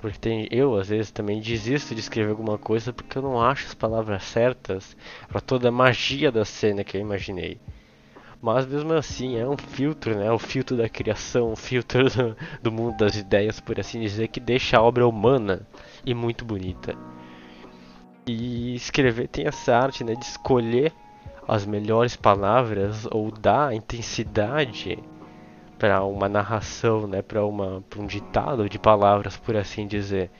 Porque 0.00 0.18
tem, 0.18 0.48
eu, 0.50 0.76
às 0.76 0.88
vezes, 0.88 1.10
também 1.10 1.40
desisto 1.40 1.94
de 1.94 2.00
escrever 2.00 2.30
alguma 2.30 2.58
coisa 2.58 2.92
porque 2.92 3.16
eu 3.16 3.22
não 3.22 3.40
acho 3.40 3.66
as 3.66 3.74
palavras 3.74 4.24
certas 4.24 4.96
para 5.28 5.40
toda 5.40 5.68
a 5.68 5.72
magia 5.72 6.30
da 6.30 6.44
cena 6.44 6.84
que 6.84 6.96
eu 6.96 7.00
imaginei. 7.00 7.60
Mas 8.42 8.66
mesmo 8.66 8.92
assim, 8.92 9.38
é 9.38 9.48
um 9.48 9.56
filtro, 9.56 10.14
né? 10.16 10.30
O 10.30 10.38
filtro 10.38 10.76
da 10.76 10.88
criação, 10.88 11.52
o 11.52 11.56
filtro 11.56 12.10
do, 12.10 12.36
do 12.62 12.72
mundo 12.72 12.96
das 12.98 13.16
ideias, 13.16 13.60
por 13.60 13.80
assim 13.80 14.00
dizer, 14.00 14.28
que 14.28 14.40
deixa 14.40 14.76
a 14.76 14.82
obra 14.82 15.06
humana 15.06 15.66
e 16.04 16.12
muito 16.12 16.44
bonita. 16.44 16.94
E 18.26 18.74
escrever 18.74 19.28
tem 19.28 19.46
essa 19.46 19.76
arte, 19.76 20.04
né? 20.04 20.14
De 20.14 20.24
escolher 20.24 20.92
as 21.46 21.64
melhores 21.64 22.16
palavras 22.16 23.06
ou 23.10 23.30
dar 23.30 23.74
intensidade 23.74 24.98
para 25.78 26.02
uma 26.04 26.28
narração, 26.28 27.06
né, 27.06 27.22
para 27.22 27.44
uma 27.44 27.84
pra 27.88 28.00
um 28.00 28.06
ditado 28.06 28.68
de 28.68 28.78
palavras, 28.78 29.36
por 29.36 29.56
assim 29.56 29.86
dizer. 29.86 30.30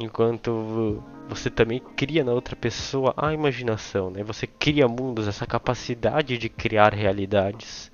Enquanto 0.00 1.02
você 1.28 1.50
também 1.50 1.80
cria 1.96 2.24
na 2.24 2.32
outra 2.32 2.56
pessoa 2.56 3.14
a 3.16 3.32
imaginação, 3.32 4.10
né? 4.10 4.22
Você 4.24 4.46
cria 4.46 4.88
mundos, 4.88 5.28
essa 5.28 5.46
capacidade 5.46 6.38
de 6.38 6.48
criar 6.48 6.94
realidades. 6.94 7.92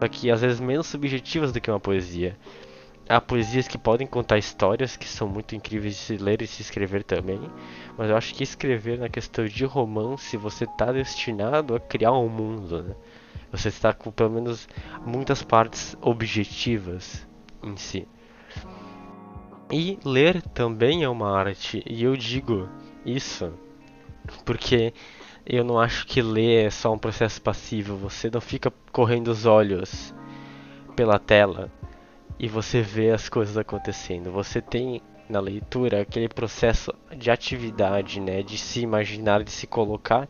Só 0.00 0.08
que 0.08 0.30
às 0.30 0.40
vezes 0.42 0.60
menos 0.60 0.86
subjetivas 0.86 1.52
do 1.52 1.60
que 1.60 1.70
uma 1.70 1.80
poesia. 1.80 2.36
Há 3.08 3.20
poesias 3.20 3.68
que 3.68 3.78
podem 3.78 4.06
contar 4.06 4.36
histórias 4.36 4.96
que 4.96 5.06
são 5.06 5.28
muito 5.28 5.54
incríveis 5.54 5.94
de 5.94 6.00
se 6.00 6.16
ler 6.16 6.42
e 6.42 6.46
se 6.46 6.60
escrever 6.60 7.04
também, 7.04 7.40
mas 7.96 8.10
eu 8.10 8.16
acho 8.16 8.34
que 8.34 8.42
escrever 8.42 8.98
na 8.98 9.08
questão 9.08 9.44
de 9.44 9.64
romance 9.64 10.36
você 10.36 10.64
está 10.64 10.90
destinado 10.90 11.76
a 11.76 11.80
criar 11.80 12.12
um 12.12 12.28
mundo, 12.28 12.82
né? 12.82 12.96
Você 13.52 13.68
está 13.68 13.92
com 13.92 14.10
pelo 14.10 14.30
menos 14.30 14.68
muitas 15.04 15.40
partes 15.44 15.96
objetivas 16.00 17.24
em 17.62 17.76
si. 17.76 18.08
E 19.70 19.98
ler 20.04 20.42
também 20.42 21.04
é 21.04 21.08
uma 21.08 21.30
arte, 21.30 21.84
e 21.86 22.02
eu 22.02 22.16
digo 22.16 22.68
isso 23.04 23.52
porque 24.44 24.92
eu 25.44 25.62
não 25.62 25.78
acho 25.78 26.06
que 26.08 26.20
ler 26.20 26.66
é 26.66 26.70
só 26.70 26.92
um 26.92 26.98
processo 26.98 27.40
passivo. 27.40 27.96
Você 27.96 28.28
não 28.28 28.40
fica 28.40 28.72
correndo 28.90 29.28
os 29.28 29.46
olhos 29.46 30.12
pela 30.96 31.20
tela 31.20 31.70
e 32.38 32.48
você 32.48 32.82
vê 32.82 33.10
as 33.10 33.28
coisas 33.28 33.56
acontecendo. 33.56 34.30
Você 34.30 34.60
tem 34.60 35.02
na 35.28 35.40
leitura 35.40 36.02
aquele 36.02 36.28
processo 36.28 36.94
de 37.16 37.30
atividade, 37.30 38.20
né, 38.20 38.42
de 38.42 38.56
se 38.56 38.80
imaginar, 38.80 39.42
de 39.42 39.50
se 39.50 39.66
colocar 39.66 40.28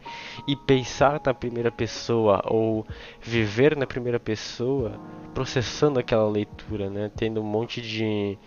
e 0.48 0.56
pensar 0.56 1.20
na 1.24 1.34
primeira 1.34 1.70
pessoa 1.70 2.42
ou 2.46 2.86
viver 3.20 3.76
na 3.76 3.86
primeira 3.86 4.18
pessoa, 4.18 4.98
processando 5.34 5.98
aquela 5.98 6.28
leitura, 6.28 6.88
né, 6.88 7.10
tendo 7.14 7.40
um 7.40 7.44
monte 7.44 7.82
de 7.82 8.38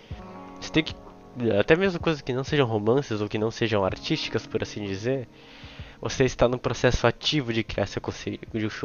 você 0.60 0.72
tem 0.72 0.84
que 0.84 0.96
até 1.58 1.76
mesmo 1.76 2.00
coisas 2.00 2.22
que 2.22 2.34
não 2.34 2.44
sejam 2.44 2.68
romances 2.68 3.22
ou 3.22 3.30
que 3.30 3.38
não 3.38 3.52
sejam 3.52 3.86
artísticas, 3.86 4.46
por 4.46 4.62
assim 4.64 4.84
dizer, 4.84 5.28
você 6.02 6.26
está 6.26 6.48
no 6.48 6.58
processo 6.58 7.06
ativo 7.06 7.54
de 7.54 7.64
criar 7.64 7.86
seu, 7.86 8.02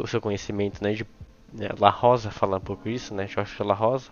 seu 0.07 0.21
conhecimento, 0.21 0.83
né, 0.83 0.93
de 0.93 1.07
né, 1.53 1.69
La 1.79 1.91
Rosa 1.91 2.31
fala 2.31 2.59
um 2.59 2.61
pouco 2.61 2.89
isso, 2.89 3.15
né, 3.15 3.27
Jorge 3.27 3.55
La 3.63 3.75
Rosa, 3.75 4.11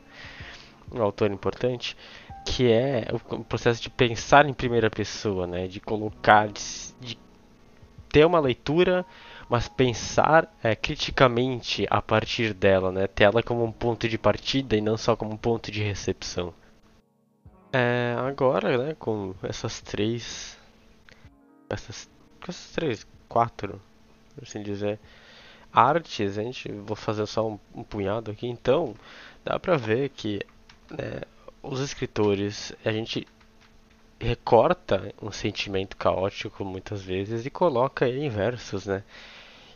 um 0.95 1.03
autor 1.03 1.31
importante 1.31 1.97
que 2.45 2.71
é 2.71 3.07
o 3.13 3.45
processo 3.45 3.81
de 3.81 3.89
pensar 3.89 4.47
em 4.47 4.53
primeira 4.53 4.91
pessoa, 4.91 5.47
né? 5.47 5.67
De 5.69 5.81
colocar, 5.81 6.49
de, 6.49 6.63
de 7.01 7.19
ter 8.09 8.27
uma 8.27 8.41
leitura, 8.41 9.07
mas 9.49 9.69
pensar 9.69 10.53
é, 10.63 10.75
criticamente 10.75 11.87
a 11.89 12.03
partir 12.03 12.53
dela, 12.53 12.91
né? 12.91 13.07
Ter 13.07 13.25
ela 13.25 13.43
como 13.43 13.65
um 13.65 13.73
ponto 13.73 14.09
de 14.09 14.19
partida 14.19 14.77
e 14.77 14.81
não 14.81 14.97
só 14.97 15.15
como 15.15 15.33
um 15.33 15.37
ponto 15.37 15.71
de 15.71 15.83
recepção. 15.83 16.53
É, 17.73 18.15
agora, 18.19 18.77
né? 18.77 18.97
Com 18.99 19.35
essas 19.43 19.81
três, 19.81 20.59
essas, 21.71 22.11
essas 22.47 22.71
três, 22.73 23.07
quatro, 23.29 23.81
assim 24.43 24.63
dizer, 24.63 24.99
artes, 25.73 26.35
gente 26.35 26.71
vou 26.73 26.97
fazer 26.97 27.25
só 27.27 27.49
um, 27.49 27.59
um 27.75 27.83
punhado 27.83 28.31
aqui. 28.31 28.47
Então, 28.47 28.95
dá 29.45 29.59
pra 29.59 29.77
ver 29.77 30.11
que 30.11 30.41
né, 30.91 31.23
os 31.63 31.81
escritores, 31.81 32.73
a 32.85 32.93
gente 32.93 33.27
recorta 34.19 35.13
um 35.21 35.33
sentimento 35.33 35.97
caótico 35.97 36.65
muitas 36.65 37.03
vezes 37.03 37.45
e 37.45 37.51
coloca 37.51 38.07
ele 38.07 38.25
em 38.25 38.29
versos, 38.29 38.87
né? 38.87 39.03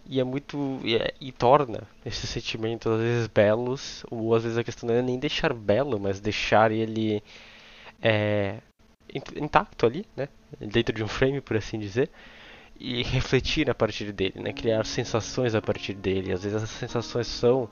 E 0.08 0.20
é 0.20 0.24
muito. 0.24 0.80
E, 0.84 0.96
é, 0.96 1.12
e 1.20 1.32
torna 1.32 1.82
esses 2.04 2.30
sentimentos 2.30 2.90
às 2.92 3.00
vezes 3.00 3.26
belos, 3.26 4.04
ou 4.10 4.34
às 4.34 4.44
vezes 4.44 4.56
a 4.56 4.64
questão 4.64 4.88
não 4.88 4.94
é 4.94 5.02
nem 5.02 5.18
deixar 5.18 5.52
belo, 5.52 5.98
mas 5.98 6.20
deixar 6.20 6.70
ele 6.70 7.22
é, 8.00 8.58
intacto 9.36 9.84
ali, 9.86 10.06
né? 10.16 10.28
Dentro 10.60 10.94
de 10.94 11.02
um 11.02 11.08
frame, 11.08 11.40
por 11.40 11.56
assim 11.56 11.78
dizer. 11.78 12.10
E 12.78 13.02
refletir 13.02 13.70
a 13.70 13.74
partir 13.74 14.12
dele, 14.12 14.34
né? 14.36 14.52
Criar 14.52 14.84
sensações 14.86 15.54
a 15.54 15.62
partir 15.62 15.94
dele. 15.94 16.32
Às 16.32 16.44
vezes 16.44 16.62
essas 16.62 16.70
sensações 16.70 17.26
são 17.26 17.68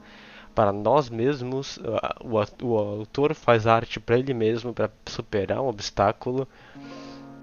para 0.55 0.73
nós 0.73 1.11
mesmos, 1.11 1.79
o, 2.21 2.67
o 2.67 2.79
autor 2.79 3.35
faz 3.35 3.67
arte 3.67 3.99
para 3.99 4.19
ele 4.19 4.33
mesmo, 4.33 4.73
para 4.73 4.90
superar 5.07 5.61
um 5.61 5.69
obstáculo, 5.69 6.47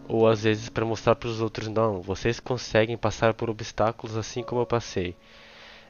ou 0.07 0.27
às 0.27 0.43
vezes 0.43 0.69
para 0.69 0.85
mostrar 0.85 1.15
para 1.15 1.29
os 1.29 1.41
outros: 1.41 1.67
não, 1.67 2.01
vocês 2.01 2.39
conseguem 2.39 2.97
passar 2.97 3.33
por 3.33 3.49
obstáculos 3.49 4.17
assim 4.17 4.43
como 4.43 4.61
eu 4.61 4.65
passei. 4.65 5.15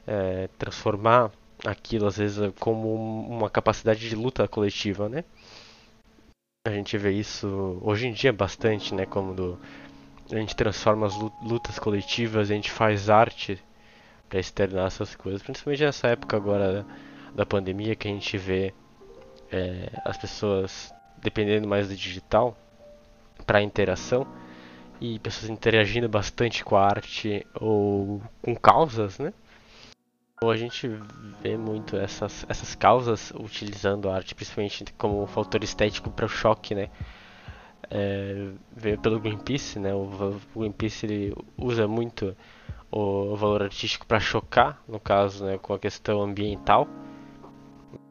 É, 0.06 0.48
transformar 0.58 1.30
aquilo 1.64 2.06
às 2.06 2.16
vezes 2.16 2.52
como 2.58 2.92
uma 2.94 3.48
capacidade 3.48 4.08
de 4.08 4.16
luta 4.16 4.48
coletiva, 4.48 5.08
né? 5.08 5.24
A 6.66 6.70
gente 6.70 6.96
vê 6.98 7.12
isso 7.12 7.78
hoje 7.82 8.06
em 8.06 8.12
dia 8.12 8.32
bastante, 8.32 8.94
né? 8.94 9.06
Como 9.06 9.34
do, 9.34 9.58
a 10.30 10.36
gente 10.36 10.56
transforma 10.56 11.06
as 11.06 11.14
lutas 11.42 11.78
coletivas, 11.78 12.50
a 12.50 12.54
gente 12.54 12.70
faz 12.70 13.10
arte 13.10 13.62
para 14.28 14.40
externar 14.40 14.86
essas 14.86 15.14
coisas, 15.14 15.42
principalmente 15.42 15.84
nessa 15.84 16.08
época 16.08 16.36
agora 16.36 16.86
da 17.34 17.46
pandemia 17.46 17.94
que 17.94 18.08
a 18.08 18.10
gente 18.10 18.36
vê 18.36 18.74
é, 19.50 19.90
as 20.04 20.16
pessoas 20.16 20.92
dependendo 21.22 21.68
mais 21.68 21.88
do 21.88 21.94
digital 21.94 22.56
para 23.46 23.62
interação 23.62 24.26
e 25.00 25.18
pessoas 25.18 25.50
interagindo 25.50 26.08
bastante 26.08 26.64
com 26.64 26.76
a 26.76 26.84
arte 26.84 27.46
ou 27.54 28.22
com 28.40 28.54
causas, 28.54 29.18
né? 29.18 29.32
Ou 30.42 30.50
a 30.50 30.56
gente 30.56 30.88
vê 31.40 31.56
muito 31.56 31.96
essas, 31.96 32.44
essas 32.48 32.74
causas 32.74 33.32
utilizando 33.34 34.08
a 34.08 34.16
arte, 34.16 34.34
principalmente 34.34 34.84
como 34.98 35.26
fator 35.26 35.62
estético 35.62 36.10
para 36.10 36.26
o 36.26 36.28
choque, 36.28 36.74
né? 36.74 36.90
É, 37.90 38.48
veio 38.76 38.98
pelo 38.98 39.20
Greenpeace, 39.20 39.78
né? 39.78 39.94
O, 39.94 40.40
o 40.54 40.60
Greenpeace 40.60 41.06
ele 41.06 41.34
usa 41.56 41.86
muito 41.86 42.36
o 42.90 43.36
valor 43.36 43.62
artístico 43.62 44.06
para 44.06 44.20
chocar, 44.20 44.82
no 44.86 45.00
caso, 45.00 45.44
né, 45.44 45.58
com 45.58 45.72
a 45.72 45.78
questão 45.78 46.20
ambiental 46.20 46.86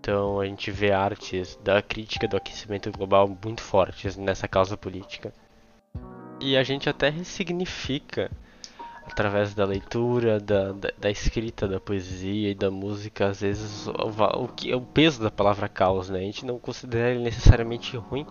então 0.01 0.39
a 0.39 0.45
gente 0.47 0.71
vê 0.71 0.91
artes 0.91 1.59
da 1.63 1.79
crítica 1.79 2.27
do 2.27 2.35
aquecimento 2.35 2.91
global 2.91 3.29
muito 3.43 3.61
fortes 3.61 4.17
nessa 4.17 4.47
causa 4.47 4.75
política. 4.75 5.31
E 6.39 6.57
a 6.57 6.63
gente 6.63 6.89
até 6.89 7.07
ressignifica 7.09 8.31
através 9.05 9.53
da 9.53 9.63
leitura, 9.63 10.39
da, 10.39 10.71
da, 10.71 10.89
da, 10.97 11.11
escrita, 11.11 11.67
da 11.67 11.79
poesia 11.79 12.49
e 12.49 12.55
da 12.55 12.71
música, 12.71 13.27
às 13.27 13.41
vezes 13.41 13.85
o, 13.85 13.91
o, 13.91 14.77
o 14.77 14.81
peso 14.81 15.21
da 15.21 15.29
palavra 15.29 15.69
caos, 15.69 16.09
né? 16.09 16.17
A 16.17 16.23
gente 16.23 16.47
não 16.47 16.57
considera 16.57 17.11
ele 17.11 17.23
necessariamente 17.23 17.95
ruim, 17.95 18.25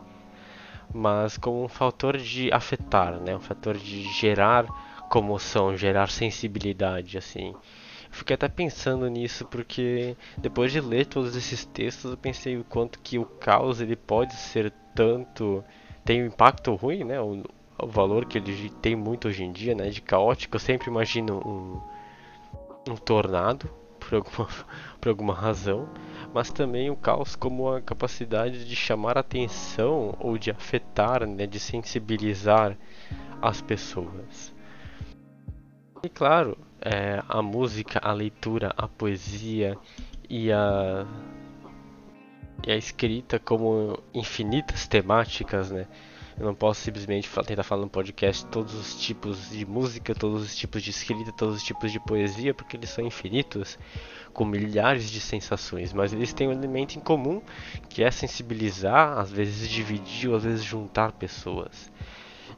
mas 0.92 1.38
como 1.38 1.62
um 1.62 1.68
fator 1.68 2.18
de 2.18 2.52
afetar, 2.52 3.20
né? 3.20 3.37
Um 3.37 3.40
fator 3.40 3.76
de 3.76 4.02
gerar 4.12 4.66
comoção, 5.09 5.76
gerar 5.76 6.11
sensibilidade, 6.11 7.16
assim. 7.16 7.54
Fiquei 8.11 8.35
até 8.35 8.49
pensando 8.49 9.09
nisso 9.09 9.46
porque 9.46 10.16
depois 10.37 10.73
de 10.73 10.81
ler 10.81 11.07
todos 11.07 11.37
esses 11.37 11.64
textos 11.64 12.11
eu 12.11 12.16
pensei 12.16 12.59
o 12.59 12.64
quanto 12.64 12.99
que 13.01 13.18
o 13.18 13.25
caos 13.25 13.81
ele 13.81 13.96
pode 13.96 14.35
ser 14.35 14.73
tanto 14.94 15.64
tem 16.05 16.23
um 16.23 16.27
impacto 16.27 16.75
ruim, 16.75 17.05
né? 17.05 17.20
O, 17.20 17.42
o 17.79 17.87
valor 17.87 18.25
que 18.25 18.38
ele 18.38 18.70
tem 18.83 18.96
muito 18.96 19.29
hoje 19.29 19.44
em 19.44 19.53
dia, 19.53 19.75
né? 19.75 19.88
De 19.90 20.01
caótico, 20.01 20.57
eu 20.57 20.61
sempre 20.61 20.90
imagino 20.90 21.38
um, 21.46 22.92
um 22.92 22.96
tornado 22.96 23.70
por 23.99 24.16
alguma, 24.16 24.49
por 25.01 25.09
alguma 25.09 25.35
razão, 25.35 25.88
mas 26.35 26.51
também 26.51 26.90
o 26.90 26.96
caos 26.96 27.37
como 27.37 27.73
a 27.73 27.81
capacidade 27.81 28.64
de 28.64 28.77
chamar 28.77 29.18
atenção 29.18 30.16
ou 30.18 30.37
de 30.37 30.51
afetar, 30.51 31.27
né? 31.27 31.46
De 31.46 31.61
sensibilizar 31.61 32.77
as 33.40 33.61
pessoas. 33.61 34.55
E 36.03 36.09
claro, 36.09 36.57
é, 36.81 37.23
a 37.29 37.43
música, 37.43 38.01
a 38.03 38.12
leitura, 38.12 38.73
a 38.77 38.88
poesia 38.88 39.77
e 40.29 40.51
a, 40.51 41.07
e 42.66 42.73
a 42.73 42.77
escrita 42.77 43.38
como 43.38 43.99
infinitas 44.14 44.87
temáticas, 44.87 45.71
né? 45.71 45.87
Eu 46.38 46.47
não 46.47 46.55
posso 46.55 46.81
simplesmente 46.81 47.29
tentar 47.45 47.62
falar 47.62 47.83
no 47.83 47.90
podcast 47.90 48.47
todos 48.47 48.73
os 48.73 48.99
tipos 48.99 49.51
de 49.51 49.66
música, 49.66 50.14
todos 50.14 50.43
os 50.43 50.57
tipos 50.57 50.83
de 50.83 50.88
escrita, 50.88 51.31
todos 51.33 51.57
os 51.57 51.62
tipos 51.62 51.93
de 51.93 52.01
poesia, 52.01 52.55
porque 52.55 52.79
eles 52.79 52.88
são 52.88 53.05
infinitos, 53.05 53.79
com 54.33 54.47
milhares 54.47 55.11
de 55.11 55.21
sensações, 55.21 55.93
mas 55.93 56.14
eles 56.14 56.33
têm 56.33 56.49
um 56.49 56.53
elemento 56.53 56.97
em 56.97 57.01
comum, 57.01 57.43
que 57.90 58.03
é 58.03 58.11
sensibilizar, 58.11 59.19
às 59.19 59.31
vezes 59.31 59.69
dividir, 59.69 60.31
ou 60.31 60.37
às 60.37 60.45
vezes 60.45 60.64
juntar 60.64 61.12
pessoas. 61.12 61.93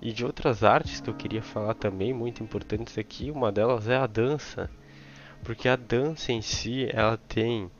E 0.02 0.12
de 0.12 0.24
outras 0.24 0.64
artes 0.64 1.00
que 1.00 1.08
eu 1.08 1.14
queria 1.14 1.40
falar 1.40 1.74
também, 1.74 2.12
muito 2.12 2.42
importantes 2.42 2.98
aqui, 2.98 3.30
uma 3.30 3.52
delas 3.52 3.88
é 3.88 3.96
a 3.96 4.06
dança. 4.06 4.68
Porque 5.44 5.68
a 5.68 5.76
dança 5.76 6.32
em 6.32 6.42
si, 6.42 6.88
ela 6.92 7.16
tem 7.16 7.70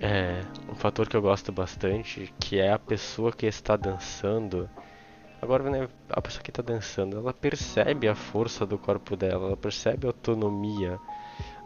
é, 0.00 0.40
um 0.68 0.74
fator 0.74 1.08
que 1.08 1.16
eu 1.16 1.22
gosto 1.22 1.52
bastante, 1.52 2.34
que 2.40 2.58
é 2.58 2.72
a 2.72 2.78
pessoa 2.80 3.30
que 3.30 3.46
está 3.46 3.76
dançando. 3.76 4.68
Agora, 5.40 5.70
né, 5.70 5.88
a 6.10 6.20
pessoa 6.20 6.42
que 6.42 6.50
está 6.50 6.62
dançando, 6.62 7.16
ela 7.16 7.32
percebe 7.32 8.08
a 8.08 8.14
força 8.16 8.66
do 8.66 8.76
corpo 8.76 9.16
dela, 9.16 9.46
ela 9.46 9.56
percebe 9.56 10.04
a 10.04 10.10
autonomia 10.10 10.98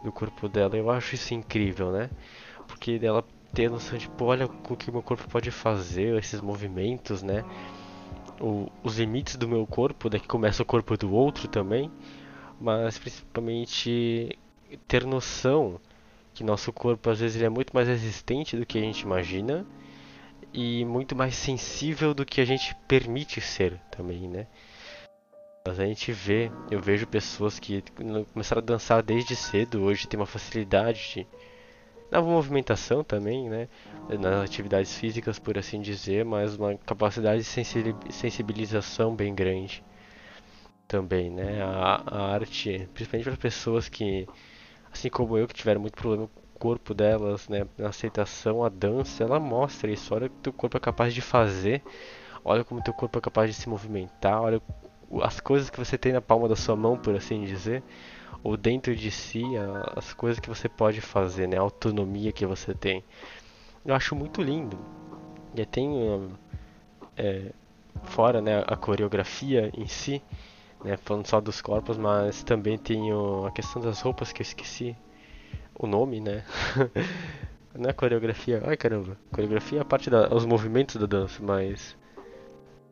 do 0.03 0.11
corpo 0.11 0.47
dela. 0.47 0.77
Eu 0.77 0.91
acho 0.91 1.15
isso 1.15 1.33
incrível, 1.33 1.91
né? 1.91 2.11
Porque 2.67 2.99
ela 3.01 3.23
tem 3.51 3.65
a 3.65 3.71
noção 3.71 3.97
de, 3.97 4.07
pô, 4.09 4.25
olha 4.25 4.45
o 4.45 4.75
que 4.75 4.91
meu 4.91 5.01
corpo 5.01 5.27
pode 5.27 5.49
fazer, 5.49 6.15
esses 6.17 6.39
movimentos, 6.39 7.23
né? 7.23 7.43
O, 8.39 8.71
os 8.83 8.97
limites 8.97 9.35
do 9.35 9.47
meu 9.47 9.65
corpo, 9.65 10.09
daqui 10.09 10.27
começa 10.27 10.61
o 10.61 10.65
corpo 10.65 10.97
do 10.97 11.11
outro 11.13 11.47
também, 11.47 11.91
mas 12.59 12.97
principalmente 12.97 14.37
ter 14.87 15.05
noção 15.05 15.79
que 16.33 16.43
nosso 16.43 16.71
corpo 16.71 17.09
às 17.09 17.19
vezes 17.19 17.35
ele 17.35 17.45
é 17.45 17.49
muito 17.49 17.73
mais 17.73 17.87
resistente 17.87 18.55
do 18.55 18.65
que 18.65 18.77
a 18.77 18.81
gente 18.81 19.01
imagina 19.01 19.65
e 20.53 20.85
muito 20.85 21.15
mais 21.15 21.35
sensível 21.35 22.13
do 22.13 22.25
que 22.25 22.39
a 22.41 22.45
gente 22.45 22.75
permite 22.87 23.41
ser 23.41 23.79
também, 23.91 24.27
né? 24.27 24.47
Mas 25.65 25.79
a 25.79 25.85
gente 25.85 26.11
vê, 26.11 26.49
eu 26.71 26.79
vejo 26.79 27.05
pessoas 27.05 27.59
que 27.59 27.83
começaram 28.31 28.61
a 28.61 28.65
dançar 28.65 29.03
desde 29.03 29.35
cedo, 29.35 29.81
hoje 29.81 30.07
tem 30.07 30.19
uma 30.19 30.25
facilidade 30.25 31.11
de 31.13 31.27
na 32.11 32.21
movimentação 32.21 33.03
também, 33.03 33.49
né? 33.49 33.67
Nas 34.19 34.45
atividades 34.45 34.93
físicas, 34.95 35.37
por 35.39 35.57
assim 35.57 35.81
dizer, 35.81 36.23
mas 36.23 36.55
uma 36.55 36.75
capacidade 36.77 37.43
de 37.43 38.13
sensibilização 38.13 39.15
bem 39.15 39.35
grande 39.35 39.83
também, 40.87 41.29
né? 41.29 41.61
A, 41.61 42.03
a 42.05 42.33
arte, 42.33 42.87
principalmente 42.93 43.25
para 43.29 43.37
pessoas 43.37 43.89
que, 43.89 44.27
assim 44.91 45.09
como 45.09 45.37
eu, 45.37 45.47
que 45.47 45.53
tiveram 45.53 45.81
muito 45.81 45.95
problema 45.95 46.27
com 46.27 46.39
o 46.39 46.59
corpo 46.59 46.93
delas, 46.93 47.49
né? 47.49 47.67
Na 47.77 47.89
aceitação, 47.89 48.63
a 48.63 48.69
dança, 48.69 49.23
ela 49.23 49.39
mostra 49.39 49.91
isso. 49.91 50.13
Olha 50.15 50.27
o 50.27 50.29
que 50.29 50.37
teu 50.37 50.53
corpo 50.53 50.77
é 50.77 50.79
capaz 50.79 51.13
de 51.13 51.21
fazer, 51.21 51.83
olha 52.43 52.63
como 52.63 52.81
teu 52.81 52.93
corpo 52.93 53.17
é 53.19 53.21
capaz 53.21 53.53
de 53.53 53.61
se 53.61 53.69
movimentar, 53.69 54.41
olha 54.41 54.61
as 55.23 55.39
coisas 55.39 55.69
que 55.69 55.79
você 55.79 55.97
tem 55.97 56.13
na 56.13 56.21
palma 56.21 56.47
da 56.47 56.55
sua 56.55 56.75
mão, 56.75 56.97
por 56.97 57.15
assim 57.15 57.43
dizer 57.45 57.83
ou 58.43 58.55
dentro 58.55 58.95
de 58.95 59.11
si 59.11 59.43
as 59.95 60.13
coisas 60.13 60.39
que 60.39 60.49
você 60.49 60.69
pode 60.69 61.01
fazer, 61.01 61.47
né? 61.47 61.57
A 61.57 61.61
autonomia 61.61 62.31
que 62.31 62.45
você 62.45 62.73
tem. 62.73 63.03
Eu 63.85 63.95
acho 63.95 64.15
muito 64.15 64.41
lindo. 64.41 64.77
E 65.55 65.65
tem 65.65 65.91
é, 67.15 67.51
fora 68.03 68.41
né, 68.41 68.63
a 68.67 68.75
coreografia 68.75 69.71
em 69.75 69.87
si, 69.87 70.21
né, 70.83 70.97
falando 70.97 71.25
só 71.25 71.41
dos 71.41 71.61
corpos, 71.61 71.97
mas 71.97 72.43
também 72.43 72.77
tem 72.77 73.09
a 73.45 73.51
questão 73.51 73.81
das 73.81 74.01
roupas 74.01 74.31
que 74.31 74.41
eu 74.41 74.45
esqueci 74.45 74.95
o 75.75 75.87
nome, 75.87 76.19
né? 76.19 76.43
Não 77.75 77.89
é 77.89 77.93
coreografia, 77.93 78.63
ai 78.65 78.75
caramba, 78.75 79.17
coreografia 79.31 79.79
é 79.79 79.81
a 79.81 79.85
parte 79.85 80.09
dos 80.09 80.45
movimentos 80.45 80.95
da 80.95 81.05
dança, 81.05 81.43
mas 81.43 81.95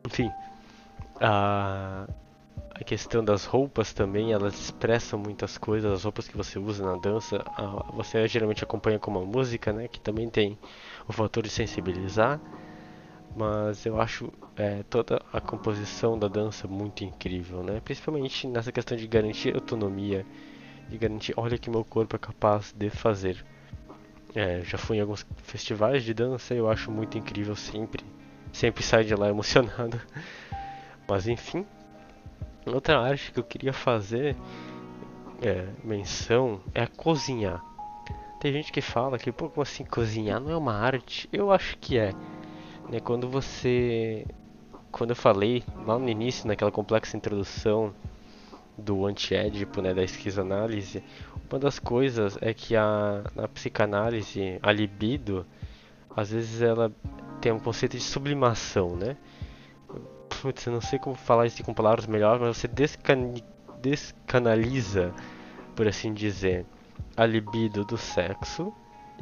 enfim, 0.04 0.30
a 1.20 2.06
a 2.78 2.84
questão 2.84 3.24
das 3.24 3.46
roupas 3.46 3.94
também, 3.94 4.32
elas 4.32 4.54
expressam 4.60 5.18
muitas 5.18 5.56
coisas, 5.56 5.90
as 5.90 6.04
roupas 6.04 6.28
que 6.28 6.36
você 6.36 6.58
usa 6.58 6.84
na 6.84 6.96
dança, 6.96 7.42
você 7.94 8.28
geralmente 8.28 8.62
acompanha 8.62 8.98
com 8.98 9.10
uma 9.10 9.24
música, 9.24 9.72
né, 9.72 9.88
que 9.88 9.98
também 9.98 10.28
tem 10.28 10.58
o 11.08 11.12
fator 11.12 11.42
de 11.42 11.48
sensibilizar, 11.48 12.38
mas 13.34 13.86
eu 13.86 13.98
acho 13.98 14.30
é, 14.56 14.82
toda 14.90 15.22
a 15.32 15.40
composição 15.40 16.18
da 16.18 16.28
dança 16.28 16.68
muito 16.68 17.02
incrível, 17.02 17.62
né, 17.62 17.80
principalmente 17.82 18.46
nessa 18.46 18.70
questão 18.70 18.94
de 18.94 19.06
garantir 19.06 19.54
autonomia, 19.54 20.26
de 20.90 20.98
garantir, 20.98 21.32
olha 21.34 21.56
que 21.56 21.70
meu 21.70 21.82
corpo 21.82 22.14
é 22.14 22.18
capaz 22.18 22.74
de 22.76 22.90
fazer. 22.90 23.42
É, 24.34 24.60
já 24.62 24.76
fui 24.76 24.98
em 24.98 25.00
alguns 25.00 25.26
festivais 25.44 26.04
de 26.04 26.12
dança 26.12 26.52
e 26.52 26.58
eu 26.58 26.68
acho 26.68 26.90
muito 26.90 27.16
incrível 27.16 27.56
sempre, 27.56 28.04
sempre 28.52 28.82
saio 28.82 29.06
de 29.06 29.14
lá 29.14 29.30
emocionado, 29.30 29.98
mas 31.08 31.26
enfim, 31.26 31.64
Outra 32.66 32.98
arte 32.98 33.30
que 33.32 33.38
eu 33.38 33.44
queria 33.44 33.72
fazer 33.72 34.36
é, 35.40 35.68
menção 35.84 36.60
é 36.74 36.86
cozinhar. 36.86 37.62
Tem 38.40 38.52
gente 38.52 38.72
que 38.72 38.80
fala 38.80 39.18
que, 39.18 39.30
pô, 39.30 39.50
assim 39.62 39.84
cozinhar 39.84 40.40
não 40.40 40.50
é 40.50 40.56
uma 40.56 40.74
arte? 40.74 41.28
Eu 41.32 41.52
acho 41.52 41.78
que 41.78 41.96
é. 41.96 42.12
Né, 42.90 43.00
quando 43.00 43.28
você. 43.28 44.26
Quando 44.90 45.10
eu 45.10 45.16
falei 45.16 45.62
lá 45.86 45.98
no 45.98 46.08
início, 46.08 46.46
naquela 46.46 46.70
complexa 46.72 47.16
introdução 47.16 47.94
do 48.76 49.06
antiédipo, 49.06 49.80
né, 49.80 49.94
da 49.94 50.02
esquizoanálise, 50.02 51.02
uma 51.50 51.58
das 51.58 51.78
coisas 51.78 52.36
é 52.40 52.52
que 52.52 52.74
a, 52.74 53.22
na 53.34 53.46
psicanálise, 53.48 54.58
a 54.62 54.72
libido, 54.72 55.46
às 56.14 56.30
vezes 56.30 56.62
ela 56.62 56.92
tem 57.40 57.52
um 57.52 57.58
conceito 57.58 57.96
de 57.96 58.02
sublimação, 58.02 58.96
né? 58.96 59.16
Putz, 60.40 60.66
eu 60.66 60.72
não 60.72 60.80
sei 60.80 60.98
como 60.98 61.16
falar 61.16 61.46
isso 61.46 61.62
com 61.64 61.74
palavras 61.74 62.06
melhores, 62.06 62.40
mas 62.40 62.56
você 62.56 62.68
descan 62.68 63.34
descanaliza, 63.80 65.12
por 65.74 65.86
assim 65.86 66.12
dizer, 66.12 66.66
a 67.16 67.24
libido 67.24 67.84
do 67.84 67.96
sexo 67.96 68.72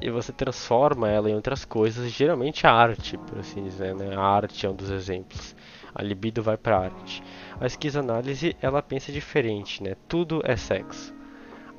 e 0.01 0.11
você 0.11 0.33
transforma 0.33 1.09
ela 1.09 1.31
em 1.31 1.35
outras 1.35 1.65
coisas, 1.65 2.11
geralmente 2.11 2.67
a 2.67 2.73
arte, 2.73 3.17
por 3.19 3.39
assim 3.39 3.63
dizer, 3.63 3.95
né? 3.95 4.15
A 4.15 4.21
arte 4.21 4.67
é 4.67 4.71
um 4.71 4.75
dos 4.75 4.91
exemplos. 4.91 5.55
A 5.95 6.03
libido 6.03 6.43
vai 6.43 6.57
para 6.57 6.79
arte. 6.79 7.23
A 7.61 7.67
esquizoanálise, 7.67 8.57
ela 8.61 8.83
pensa 8.83 9.13
diferente, 9.13 9.83
né? 9.83 9.95
Tudo 10.09 10.41
é 10.45 10.57
sexo. 10.57 11.15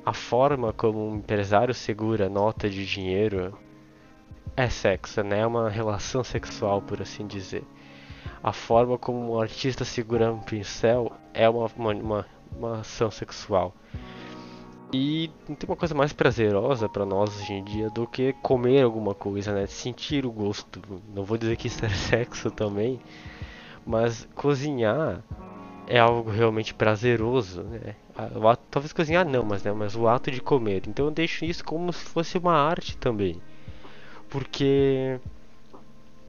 A 0.04 0.12
forma 0.12 0.72
como 0.72 1.10
um 1.10 1.16
empresário 1.16 1.74
segura 1.74 2.28
nota 2.28 2.70
de 2.70 2.86
dinheiro 2.86 3.58
é 4.56 4.68
sexo, 4.68 5.22
né? 5.22 5.40
É 5.40 5.46
uma 5.46 5.68
relação 5.68 6.24
sexual, 6.24 6.80
por 6.80 7.02
assim 7.02 7.26
dizer 7.26 7.64
a 8.46 8.52
forma 8.52 8.96
como 8.96 9.34
um 9.34 9.40
artista 9.40 9.84
segura 9.84 10.32
um 10.32 10.38
pincel 10.38 11.10
é 11.34 11.48
uma, 11.48 11.68
uma, 11.76 11.92
uma, 11.92 12.26
uma 12.56 12.78
ação 12.78 13.10
sexual. 13.10 13.74
E 14.92 15.28
não 15.48 15.56
tem 15.56 15.68
uma 15.68 15.74
coisa 15.74 15.96
mais 15.96 16.12
prazerosa 16.12 16.88
para 16.88 17.04
nós 17.04 17.40
hoje 17.40 17.54
em 17.54 17.64
dia 17.64 17.90
do 17.90 18.06
que 18.06 18.32
comer 18.34 18.82
alguma 18.82 19.16
coisa, 19.16 19.52
né? 19.52 19.66
Sentir 19.66 20.24
o 20.24 20.30
gosto. 20.30 20.80
Não 21.12 21.24
vou 21.24 21.36
dizer 21.36 21.56
que 21.56 21.66
isso 21.66 21.84
é 21.84 21.88
sexo 21.90 22.48
também, 22.48 23.00
mas 23.84 24.28
cozinhar 24.36 25.24
é 25.88 25.98
algo 25.98 26.30
realmente 26.30 26.72
prazeroso, 26.72 27.64
né? 27.64 27.96
Ato, 28.16 28.62
talvez 28.70 28.92
cozinhar 28.92 29.26
não, 29.26 29.42
mas, 29.42 29.64
né, 29.64 29.72
mas 29.72 29.96
o 29.96 30.06
ato 30.06 30.30
de 30.30 30.40
comer. 30.40 30.84
Então 30.86 31.06
eu 31.06 31.10
deixo 31.10 31.44
isso 31.44 31.64
como 31.64 31.92
se 31.92 32.04
fosse 32.04 32.38
uma 32.38 32.54
arte 32.54 32.96
também. 32.96 33.42
Porque 34.30 35.18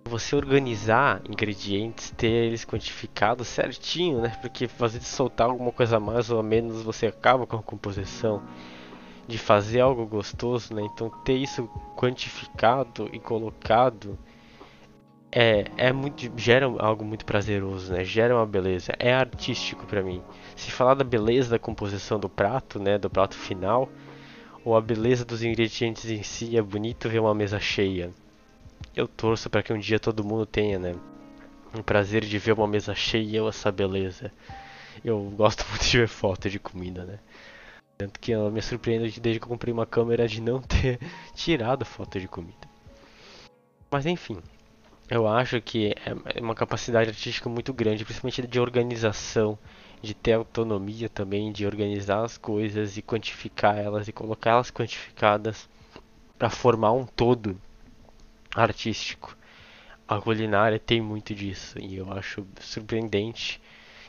você 0.07 0.35
organizar 0.35 1.21
ingredientes, 1.29 2.11
ter 2.11 2.27
eles 2.27 2.65
quantificados 2.65 3.47
certinho, 3.47 4.21
né? 4.21 4.37
Porque 4.41 4.67
fazer 4.67 4.99
de 4.99 5.05
soltar 5.05 5.49
alguma 5.49 5.71
coisa 5.71 5.97
a 5.97 5.99
mais 5.99 6.29
ou 6.29 6.39
a 6.39 6.43
menos, 6.43 6.81
você 6.81 7.07
acaba 7.07 7.45
com 7.45 7.57
a 7.57 7.63
composição 7.63 8.41
de 9.27 9.37
fazer 9.37 9.81
algo 9.81 10.05
gostoso, 10.05 10.73
né? 10.73 10.81
Então 10.83 11.09
ter 11.23 11.35
isso 11.35 11.69
quantificado 11.95 13.09
e 13.11 13.19
colocado 13.19 14.17
é, 15.31 15.65
é 15.77 15.91
muito 15.91 16.31
gera 16.37 16.65
algo 16.79 17.03
muito 17.03 17.25
prazeroso, 17.25 17.93
né? 17.93 18.03
Gera 18.03 18.35
uma 18.35 18.45
beleza, 18.45 18.93
é 18.97 19.13
artístico 19.13 19.85
para 19.85 20.01
mim. 20.01 20.23
Se 20.55 20.71
falar 20.71 20.93
da 20.93 21.03
beleza 21.03 21.51
da 21.51 21.59
composição 21.59 22.19
do 22.19 22.29
prato, 22.29 22.79
né, 22.79 22.97
do 22.97 23.09
prato 23.09 23.35
final, 23.35 23.89
ou 24.63 24.75
a 24.75 24.81
beleza 24.81 25.25
dos 25.25 25.43
ingredientes 25.43 26.09
em 26.09 26.23
si, 26.23 26.57
é 26.57 26.61
bonito 26.61 27.09
ver 27.09 27.19
uma 27.19 27.35
mesa 27.35 27.59
cheia. 27.59 28.11
Eu 28.97 29.07
torço 29.07 29.47
para 29.47 29.61
que 29.61 29.71
um 29.71 29.77
dia 29.77 29.99
todo 29.99 30.23
mundo 30.23 30.43
tenha, 30.43 30.79
né, 30.79 30.95
um 31.71 31.83
prazer 31.83 32.25
de 32.25 32.39
ver 32.39 32.53
uma 32.53 32.67
mesa 32.67 32.95
cheia 32.95 33.43
ou 33.43 33.49
essa 33.49 33.71
beleza. 33.71 34.33
Eu 35.05 35.21
gosto 35.37 35.63
muito 35.69 35.85
de 35.85 35.99
ver 35.99 36.07
foto 36.07 36.49
de 36.49 36.57
comida, 36.57 37.05
né? 37.05 37.19
Tanto 37.95 38.19
que 38.19 38.31
eu 38.31 38.49
me 38.49 38.59
surpreendo 38.59 39.03
desde 39.03 39.39
que 39.39 39.45
eu 39.45 39.49
comprei 39.49 39.71
uma 39.71 39.85
câmera 39.85 40.27
de 40.27 40.41
não 40.41 40.59
ter 40.59 40.99
tirado 41.35 41.85
foto 41.85 42.19
de 42.19 42.27
comida. 42.27 42.67
Mas 43.91 44.07
enfim, 44.07 44.39
eu 45.07 45.27
acho 45.27 45.61
que 45.61 45.93
é 46.33 46.41
uma 46.41 46.55
capacidade 46.55 47.11
artística 47.11 47.47
muito 47.47 47.71
grande, 47.71 48.03
principalmente 48.03 48.47
de 48.47 48.59
organização, 48.59 49.59
de 50.01 50.15
ter 50.15 50.33
autonomia 50.33 51.07
também, 51.07 51.51
de 51.51 51.67
organizar 51.67 52.23
as 52.23 52.35
coisas 52.35 52.97
e 52.97 53.03
quantificar 53.03 53.77
elas 53.77 54.07
e 54.07 54.11
colocar 54.11 54.51
elas 54.53 54.71
quantificadas 54.71 55.69
para 56.35 56.49
formar 56.49 56.93
um 56.93 57.05
todo 57.05 57.61
artístico. 58.63 59.37
A 60.07 60.19
culinária 60.19 60.79
tem 60.79 61.01
muito 61.01 61.35
disso 61.35 61.77
e 61.79 61.97
eu 61.97 62.11
acho 62.11 62.47
surpreendente 62.59 63.61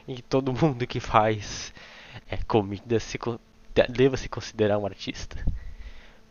e 0.07 0.23
todo 0.23 0.53
mundo 0.55 0.87
que 0.87 1.01
faz 1.01 1.73
é, 2.29 2.37
comida 2.37 2.99
se, 2.99 3.19
deva 3.89 4.17
se 4.17 4.29
considerar 4.29 4.79
um 4.79 4.87
artista. 4.87 5.45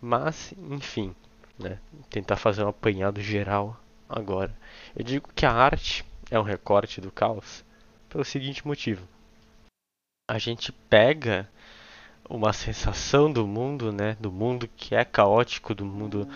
Mas, 0.02 0.54
enfim, 0.58 1.16
né, 1.58 1.80
tentar 2.10 2.38
fazer 2.38 2.64
um 2.64 2.70
apanhado 2.70 3.22
geral 3.22 3.80
agora. 4.08 4.56
Eu 4.96 5.04
digo 5.04 5.30
que 5.36 5.46
a 5.46 5.52
arte 5.52 6.06
é 6.30 6.40
um 6.40 6.44
recorte 6.44 7.02
do 7.02 7.12
caos 7.12 7.64
pelo 8.10 8.24
seguinte 8.24 8.66
motivo. 8.66 9.08
A 10.30 10.38
gente 10.38 10.72
pega 10.72 11.50
uma 12.30 12.52
sensação 12.52 13.32
do 13.32 13.48
mundo, 13.48 13.92
né, 13.92 14.18
do 14.20 14.32
mundo 14.32 14.70
que 14.76 14.94
é 14.94 15.06
caótico, 15.06 15.74
do 15.74 15.86
mundo 15.86 16.28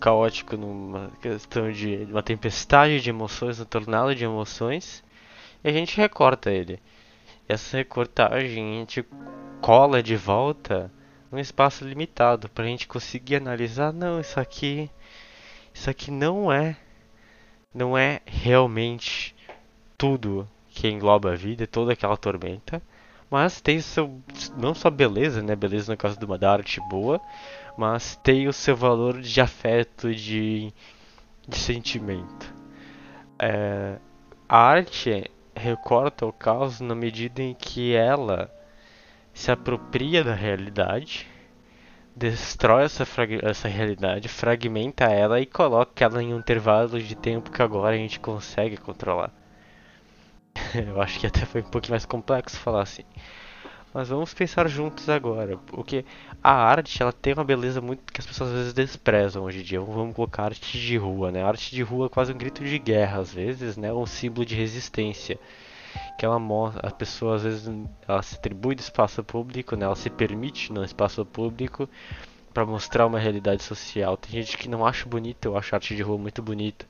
caótico 0.00 0.56
numa 0.56 1.10
questão 1.20 1.70
de 1.70 2.06
uma 2.10 2.22
tempestade 2.22 3.00
de 3.00 3.10
emoções, 3.10 3.60
um 3.60 3.64
tornado 3.64 4.14
de 4.14 4.24
emoções, 4.24 5.02
e 5.62 5.68
a 5.68 5.72
gente 5.72 5.96
recorta 5.96 6.50
ele. 6.50 6.80
Essa 7.48 7.76
recortagem 7.76 8.76
a 8.76 8.78
gente 8.78 9.04
cola 9.60 10.02
de 10.02 10.16
volta 10.16 10.92
num 11.30 11.38
espaço 11.38 11.84
limitado 11.84 12.48
para 12.48 12.64
a 12.64 12.68
gente 12.68 12.86
conseguir 12.86 13.36
analisar, 13.36 13.92
não, 13.92 14.20
isso 14.20 14.38
aqui, 14.38 14.90
isso 15.72 15.88
aqui 15.90 16.10
não 16.10 16.52
é 16.52 16.76
não 17.74 17.96
é 17.96 18.20
realmente 18.24 19.34
tudo 19.98 20.48
que 20.70 20.88
engloba 20.88 21.32
a 21.32 21.36
vida, 21.36 21.66
toda 21.66 21.92
aquela 21.92 22.16
tormenta, 22.16 22.80
mas 23.30 23.60
tem 23.60 23.80
seu 23.80 24.18
não 24.56 24.74
só 24.74 24.88
beleza, 24.88 25.42
né, 25.42 25.54
beleza 25.54 25.92
no 25.92 25.98
caso 25.98 26.18
de 26.18 26.24
uma 26.24 26.38
da 26.38 26.52
arte 26.52 26.80
boa, 26.88 27.20
mas 27.76 28.16
tem 28.16 28.48
o 28.48 28.52
seu 28.52 28.76
valor 28.76 29.20
de 29.20 29.40
afeto, 29.40 30.14
de, 30.14 30.72
de 31.46 31.56
sentimento. 31.56 32.54
É, 33.38 33.98
a 34.48 34.58
arte 34.58 35.30
recorta 35.54 36.26
o 36.26 36.32
caos 36.32 36.80
na 36.80 36.94
medida 36.94 37.42
em 37.42 37.54
que 37.54 37.94
ela 37.94 38.50
se 39.32 39.50
apropria 39.50 40.24
da 40.24 40.34
realidade 40.34 41.26
destrói 42.16 42.84
essa, 42.84 43.06
essa 43.42 43.68
realidade, 43.68 44.26
fragmenta 44.26 45.04
ela 45.04 45.38
e 45.38 45.44
coloca 45.44 46.02
ela 46.02 46.22
em 46.22 46.32
um 46.32 46.38
intervalo 46.38 46.98
de 46.98 47.14
tempo 47.14 47.50
que 47.50 47.60
agora 47.60 47.94
a 47.94 47.98
gente 47.98 48.18
consegue 48.18 48.78
controlar. 48.78 49.30
Eu 50.74 51.00
acho 51.02 51.20
que 51.20 51.26
até 51.26 51.44
foi 51.44 51.60
um 51.60 51.70
pouquinho 51.70 51.92
mais 51.92 52.06
complexo 52.06 52.58
falar 52.58 52.82
assim. 52.82 53.04
Mas 53.96 54.10
vamos 54.10 54.34
pensar 54.34 54.68
juntos 54.68 55.08
agora, 55.08 55.56
porque 55.56 56.04
a 56.42 56.52
arte 56.52 57.02
ela 57.02 57.14
tem 57.14 57.32
uma 57.32 57.42
beleza 57.42 57.80
muito 57.80 58.12
que 58.12 58.20
as 58.20 58.26
pessoas 58.26 58.50
às 58.50 58.56
vezes 58.56 58.74
desprezam 58.74 59.42
hoje 59.42 59.60
em 59.60 59.62
dia. 59.62 59.80
Vamos 59.80 60.14
colocar 60.14 60.42
arte 60.42 60.78
de 60.78 60.98
rua, 60.98 61.32
né? 61.32 61.42
A 61.42 61.48
arte 61.48 61.74
de 61.74 61.82
rua 61.82 62.04
é 62.04 62.08
quase 62.10 62.30
um 62.30 62.36
grito 62.36 62.62
de 62.62 62.78
guerra 62.78 63.20
às 63.20 63.32
vezes, 63.32 63.78
né? 63.78 63.90
Um 63.94 64.04
símbolo 64.04 64.44
de 64.44 64.54
resistência 64.54 65.38
que 66.18 66.26
ela 66.26 66.38
mostra, 66.38 66.86
a 66.86 66.90
pessoa 66.90 67.36
às 67.36 67.44
vezes 67.44 67.70
ela 68.06 68.22
se 68.22 68.34
atribui 68.34 68.74
do 68.74 68.80
espaço 68.80 69.24
público, 69.24 69.74
né? 69.76 69.86
Ela 69.86 69.96
se 69.96 70.10
permite 70.10 70.74
no 70.74 70.84
espaço 70.84 71.24
público 71.24 71.88
para 72.52 72.66
mostrar 72.66 73.06
uma 73.06 73.18
realidade 73.18 73.62
social. 73.62 74.14
Tem 74.18 74.30
gente 74.30 74.58
que 74.58 74.68
não 74.68 74.84
acha 74.84 75.08
bonita, 75.08 75.48
eu 75.48 75.56
acho 75.56 75.74
arte 75.74 75.96
de 75.96 76.02
rua 76.02 76.18
muito 76.18 76.42
bonita, 76.42 76.84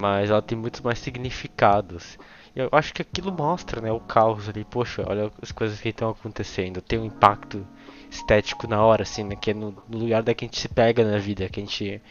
mas 0.00 0.30
ela 0.30 0.42
tem 0.42 0.56
muitos 0.56 0.80
mais 0.80 0.98
significados. 0.98 2.18
E 2.54 2.60
eu 2.60 2.68
acho 2.72 2.92
que 2.94 3.02
aquilo 3.02 3.32
mostra, 3.32 3.80
né, 3.80 3.90
o 3.92 4.00
caos 4.00 4.48
ali. 4.48 4.64
Poxa, 4.64 5.04
olha 5.06 5.30
as 5.42 5.52
coisas 5.52 5.80
que 5.80 5.88
estão 5.88 6.10
acontecendo. 6.10 6.80
Tem 6.80 6.98
um 6.98 7.04
impacto 7.04 7.66
estético 8.10 8.66
na 8.66 8.82
hora, 8.82 9.02
assim, 9.02 9.24
né? 9.24 9.36
Que 9.36 9.50
é 9.50 9.54
no, 9.54 9.76
no 9.88 9.98
lugar 9.98 10.22
da 10.22 10.34
que 10.34 10.44
a 10.44 10.48
gente 10.48 10.60
se 10.60 10.68
pega 10.68 11.04
na 11.04 11.18
vida, 11.18 11.48
que 11.48 11.60
a 11.60 11.62
gente. 11.62 12.02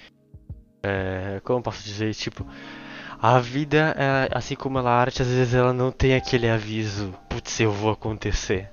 É, 0.84 1.41
como 1.43 1.60
eu 1.60 1.63
posso 1.63 1.84
dizer? 1.84 2.13
Tipo, 2.13 2.45
a 3.21 3.39
vida, 3.39 3.95
é, 3.97 4.30
assim 4.32 4.56
como 4.56 4.78
ela 4.78 4.91
arte, 4.91 5.21
às 5.21 5.28
vezes 5.28 5.54
ela 5.54 5.73
não 5.73 5.91
tem 5.91 6.15
aquele 6.15 6.47
aviso, 6.50 7.13
putz, 7.30 7.60
eu 7.60 7.71
vou 7.71 7.91
acontecer. 7.91 8.69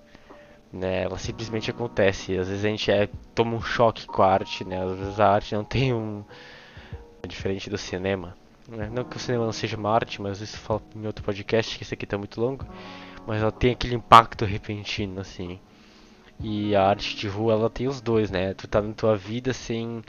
Né? 0.72 1.04
Ela 1.04 1.18
simplesmente 1.18 1.70
acontece. 1.70 2.36
Às 2.36 2.48
vezes 2.48 2.64
a 2.64 2.68
gente 2.68 2.90
é, 2.90 3.08
toma 3.34 3.56
um 3.56 3.62
choque 3.62 4.06
com 4.06 4.22
a 4.22 4.32
arte, 4.32 4.64
né? 4.64 4.82
Às 4.84 4.98
vezes 4.98 5.20
a 5.20 5.28
arte 5.28 5.54
não 5.54 5.64
tem 5.64 5.92
um. 5.94 6.24
Diferente 7.26 7.70
do 7.70 7.78
cinema. 7.78 8.36
Né? 8.68 8.90
Não 8.92 9.04
que 9.04 9.16
o 9.16 9.20
cinema 9.20 9.44
não 9.44 9.52
seja 9.52 9.76
uma 9.76 9.90
arte, 9.90 10.20
mas 10.20 10.40
isso 10.40 10.58
falo 10.58 10.82
em 10.94 11.06
outro 11.06 11.24
podcast, 11.24 11.76
que 11.76 11.84
esse 11.84 11.94
aqui 11.94 12.06
tá 12.06 12.16
muito 12.16 12.40
longo. 12.40 12.66
Mas 13.26 13.40
ela 13.40 13.52
tem 13.52 13.72
aquele 13.72 13.94
impacto 13.94 14.44
repentino, 14.44 15.20
assim. 15.20 15.58
E 16.40 16.74
a 16.74 16.86
arte 16.86 17.16
de 17.16 17.28
rua, 17.28 17.52
ela 17.52 17.70
tem 17.70 17.86
os 17.86 18.00
dois, 18.00 18.30
né? 18.30 18.54
Tu 18.54 18.66
tá 18.66 18.82
na 18.82 18.92
tua 18.92 19.16
vida 19.16 19.52
sem 19.52 20.02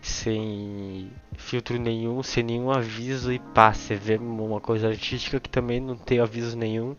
sem 0.00 1.10
filtro 1.36 1.78
nenhum, 1.78 2.22
sem 2.22 2.44
nenhum 2.44 2.70
aviso 2.70 3.32
e 3.32 3.38
pá, 3.38 3.72
você 3.72 3.96
vê 3.96 4.16
uma 4.16 4.60
coisa 4.60 4.88
artística 4.88 5.40
que 5.40 5.50
também 5.50 5.80
não 5.80 5.96
tem 5.96 6.20
aviso 6.20 6.56
nenhum 6.56 6.94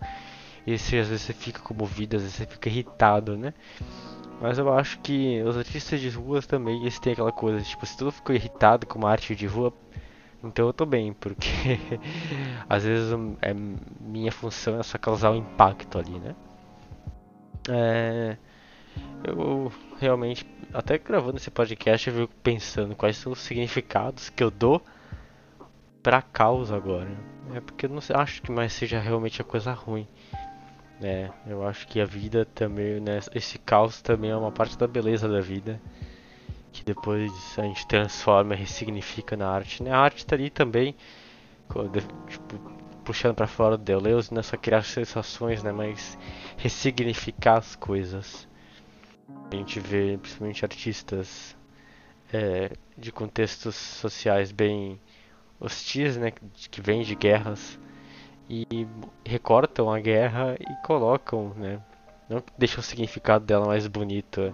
e 0.67 0.73
às 0.73 0.89
vezes 0.89 1.21
você 1.21 1.33
fica 1.33 1.61
comovido, 1.61 2.17
às 2.17 2.21
vezes 2.21 2.37
você 2.37 2.45
fica 2.45 2.69
irritado, 2.69 3.37
né? 3.37 3.53
Mas 4.41 4.57
eu 4.57 4.71
acho 4.71 4.99
que 4.99 5.41
os 5.43 5.57
artistas 5.57 5.99
de 5.99 6.09
ruas 6.09 6.45
também, 6.45 6.81
eles 6.81 6.99
têm 6.99 7.13
aquela 7.13 7.31
coisa, 7.31 7.61
tipo, 7.61 7.85
se 7.85 7.97
tu 7.97 8.11
ficou 8.11 8.35
irritado 8.35 8.85
com 8.85 8.99
uma 8.99 9.09
arte 9.09 9.35
de 9.35 9.47
rua, 9.47 9.73
então 10.43 10.67
eu 10.67 10.73
tô 10.73 10.85
bem, 10.85 11.13
porque 11.13 11.47
às 12.69 12.83
vezes 12.83 13.11
é, 13.41 13.53
minha 13.99 14.31
função 14.31 14.79
é 14.79 14.83
só 14.83 14.97
causar 14.97 15.31
um 15.31 15.35
impacto 15.35 15.97
ali, 15.97 16.19
né? 16.19 16.35
É, 17.69 18.37
eu 19.23 19.71
realmente 19.99 20.45
até 20.73 20.97
gravando 20.97 21.37
esse 21.37 21.51
podcast, 21.51 22.09
eu 22.09 22.15
fico 22.15 22.33
pensando 22.41 22.95
quais 22.95 23.17
são 23.17 23.31
os 23.31 23.39
significados 23.39 24.29
que 24.29 24.43
eu 24.43 24.51
dou 24.51 24.81
pra 26.01 26.21
causa 26.21 26.75
agora. 26.75 27.09
É 27.53 27.59
porque 27.59 27.85
eu 27.85 27.89
não 27.89 27.99
acho 28.15 28.41
que 28.41 28.51
mais 28.51 28.73
seja 28.73 28.99
realmente 28.99 29.41
a 29.41 29.45
coisa 29.45 29.73
ruim. 29.73 30.07
Né? 30.99 31.31
Eu 31.47 31.65
acho 31.65 31.87
que 31.87 31.99
a 31.99 32.05
vida 32.05 32.45
também, 32.45 32.99
né? 32.99 33.19
Esse 33.33 33.57
caos 33.57 34.01
também 34.01 34.31
é 34.31 34.35
uma 34.35 34.51
parte 34.51 34.77
da 34.77 34.87
beleza 34.87 35.27
da 35.27 35.41
vida. 35.41 35.81
Que 36.71 36.83
depois 36.83 37.31
a 37.57 37.63
gente 37.63 37.87
transforma 37.87 38.53
e 38.53 38.57
ressignifica 38.57 39.35
na 39.35 39.49
arte. 39.49 39.83
Né? 39.83 39.91
A 39.91 39.97
arte 39.97 40.25
tá 40.25 40.35
ali 40.35 40.49
também, 40.49 40.95
tipo, 42.27 42.57
puxando 43.03 43.35
para 43.35 43.47
fora 43.47 43.77
do 43.77 43.83
Deleuze, 43.83 44.33
não 44.33 44.39
é 44.39 44.43
só 44.43 44.55
criar 44.55 44.83
sensações, 44.83 45.63
né? 45.63 45.71
Mas 45.71 46.17
ressignificar 46.57 47.57
as 47.57 47.75
coisas. 47.75 48.47
A 49.51 49.55
gente 49.55 49.79
vê 49.79 50.17
principalmente 50.21 50.63
artistas 50.63 51.57
é, 52.31 52.71
de 52.97 53.11
contextos 53.11 53.75
sociais 53.75 54.51
bem 54.51 54.99
hostis, 55.59 56.17
né, 56.17 56.31
que 56.31 56.81
vêm 56.81 57.03
de 57.03 57.15
guerras 57.15 57.79
e 58.49 58.65
recortam 59.25 59.91
a 59.91 59.99
guerra 59.99 60.55
e 60.59 60.85
colocam, 60.85 61.53
né, 61.55 61.81
não 62.29 62.41
deixam 62.57 62.79
o 62.79 62.83
significado 62.83 63.45
dela 63.45 63.67
mais 63.67 63.85
bonito, 63.87 64.53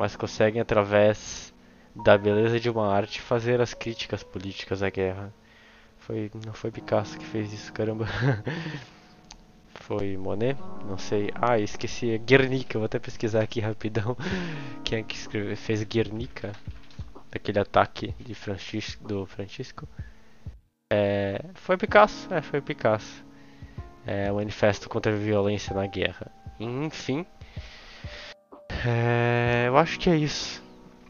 mas 0.00 0.16
conseguem 0.16 0.62
através 0.62 1.52
da 1.94 2.16
beleza 2.16 2.58
de 2.58 2.70
uma 2.70 2.90
arte 2.90 3.20
fazer 3.20 3.60
as 3.60 3.74
críticas 3.74 4.22
políticas 4.22 4.82
à 4.82 4.88
guerra. 4.88 5.30
Foi, 5.98 6.30
não 6.42 6.54
foi 6.54 6.70
Picasso 6.70 7.18
que 7.18 7.24
fez 7.26 7.52
isso, 7.52 7.70
caramba. 7.70 8.06
Foi 9.74 10.16
Monet? 10.16 10.56
Não 10.88 10.96
sei. 10.96 11.30
Ah, 11.34 11.58
esqueci. 11.58 12.16
Guernica. 12.18 12.78
Vou 12.78 12.86
até 12.86 12.98
pesquisar 12.98 13.42
aqui 13.42 13.60
rapidão. 13.60 14.16
Quem 14.84 15.00
é 15.00 15.02
que 15.02 15.14
escreveu, 15.16 15.56
fez 15.56 15.82
Guernica? 15.82 16.52
Daquele 17.30 17.58
ataque 17.58 18.14
de 18.18 18.34
Francisco, 18.34 19.06
do 19.06 19.26
Francisco. 19.26 19.86
É, 20.90 21.44
foi 21.54 21.76
Picasso? 21.76 22.32
É, 22.32 22.40
foi 22.40 22.60
Picasso. 22.60 23.24
É, 24.06 24.30
Manifesto 24.30 24.88
contra 24.88 25.12
a 25.12 25.16
Violência 25.16 25.74
na 25.74 25.86
Guerra. 25.86 26.30
Enfim. 26.58 27.26
É, 28.86 29.64
eu 29.68 29.76
acho 29.76 29.98
que 29.98 30.08
é 30.08 30.16
isso. 30.16 30.62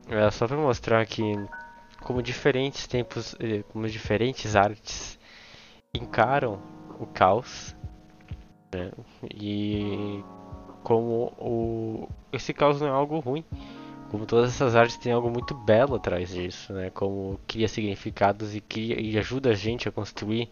É 0.08 0.30
só 0.30 0.46
para 0.46 0.56
mostrar 0.56 1.04
que 1.06 1.22
como 2.00 2.22
diferentes 2.22 2.86
tempos, 2.86 3.36
eh, 3.38 3.62
como 3.72 3.88
diferentes 3.88 4.56
artes 4.56 5.18
encaram 5.94 6.60
o 6.98 7.06
caos 7.06 7.76
né? 8.72 8.90
e 9.34 10.22
como 10.82 11.32
o, 11.38 12.08
esse 12.32 12.52
caos 12.52 12.80
não 12.80 12.88
é 12.88 12.90
algo 12.90 13.18
ruim 13.20 13.44
como 14.10 14.26
todas 14.26 14.50
essas 14.50 14.74
artes 14.74 14.96
têm 14.96 15.12
algo 15.12 15.30
muito 15.30 15.54
belo 15.54 15.94
atrás 15.94 16.30
disso, 16.30 16.72
né? 16.72 16.90
Como 16.90 17.38
cria 17.46 17.68
significados 17.68 18.56
e, 18.56 18.60
cria, 18.60 19.00
e 19.00 19.16
ajuda 19.16 19.50
a 19.50 19.54
gente 19.54 19.88
a 19.88 19.92
construir 19.92 20.50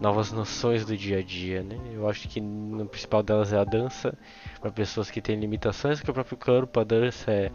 novas 0.00 0.32
noções 0.32 0.84
do 0.84 0.96
dia 0.96 1.18
a 1.18 1.22
dia, 1.22 1.62
né? 1.62 1.76
Eu 1.92 2.08
acho 2.08 2.28
que 2.28 2.40
no 2.40 2.86
principal 2.86 3.22
delas 3.22 3.52
é 3.52 3.58
a 3.58 3.64
dança, 3.64 4.16
para 4.60 4.70
pessoas 4.70 5.10
que 5.10 5.20
têm 5.20 5.38
limitações 5.38 6.00
que 6.00 6.10
o 6.10 6.14
próprio 6.14 6.36
corpo, 6.36 6.80
a 6.80 6.84
dança 6.84 7.30
é, 7.30 7.50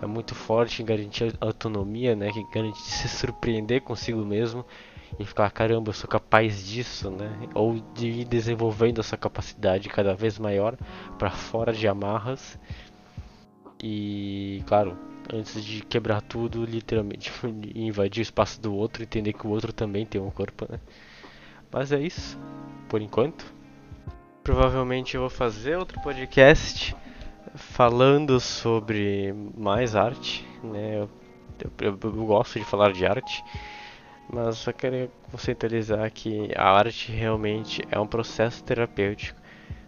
é 0.00 0.06
muito 0.06 0.34
forte 0.34 0.82
em 0.82 0.84
garantir 0.84 1.34
autonomia, 1.40 2.14
né? 2.14 2.30
Que 2.32 2.44
garante 2.52 2.80
se 2.80 3.08
surpreender 3.08 3.82
consigo 3.82 4.24
mesmo 4.24 4.64
e 5.18 5.24
ficar, 5.24 5.50
caramba, 5.50 5.90
eu 5.90 5.94
sou 5.94 6.08
capaz 6.08 6.66
disso, 6.66 7.10
né? 7.10 7.30
Ou 7.54 7.80
de 7.94 8.08
ir 8.08 8.24
desenvolvendo 8.24 9.00
essa 9.00 9.16
capacidade 9.16 9.88
cada 9.88 10.14
vez 10.14 10.38
maior 10.38 10.76
para 11.18 11.30
fora 11.30 11.72
de 11.72 11.86
amarras 11.88 12.58
e, 13.82 14.62
claro, 14.66 14.96
antes 15.32 15.64
de 15.64 15.82
quebrar 15.82 16.22
tudo, 16.22 16.64
literalmente 16.64 17.32
invadir 17.74 18.20
o 18.20 18.22
espaço 18.22 18.60
do 18.60 18.74
outro, 18.74 19.02
entender 19.02 19.32
que 19.32 19.46
o 19.46 19.50
outro 19.50 19.72
também 19.72 20.06
tem 20.06 20.20
um 20.20 20.30
corpo, 20.30 20.66
né? 20.70 20.80
Mas 21.70 21.92
é 21.92 22.00
isso, 22.00 22.38
por 22.88 23.00
enquanto. 23.00 23.54
Provavelmente 24.42 25.14
eu 25.14 25.22
vou 25.22 25.30
fazer 25.30 25.76
outro 25.76 26.00
podcast 26.00 26.94
falando 27.54 28.38
sobre 28.38 29.34
mais 29.56 29.96
arte, 29.96 30.46
né? 30.62 31.00
Eu, 31.00 31.10
eu, 31.80 31.98
eu 32.02 32.26
gosto 32.26 32.58
de 32.58 32.64
falar 32.64 32.92
de 32.92 33.04
arte, 33.06 33.42
mas 34.32 34.58
só 34.58 34.72
queria 34.72 35.10
conceitualizar 35.30 36.10
que 36.12 36.50
a 36.56 36.70
arte 36.70 37.10
realmente 37.10 37.82
é 37.90 37.98
um 37.98 38.06
processo 38.06 38.62
terapêutico 38.62 39.40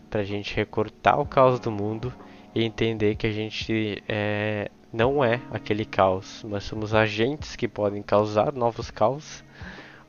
para 0.08 0.22
a 0.22 0.24
gente 0.24 0.54
recortar 0.56 1.20
o 1.20 1.26
caos 1.26 1.60
do 1.60 1.70
mundo 1.70 2.12
e 2.54 2.64
entender 2.64 3.16
que 3.16 3.26
a 3.26 3.32
gente 3.32 4.02
é, 4.08 4.70
não 4.92 5.22
é 5.22 5.40
aquele 5.50 5.84
caos, 5.84 6.44
mas 6.48 6.64
somos 6.64 6.94
agentes 6.94 7.54
que 7.54 7.68
podem 7.68 8.02
causar 8.02 8.52
novos 8.52 8.90
caos 8.90 9.44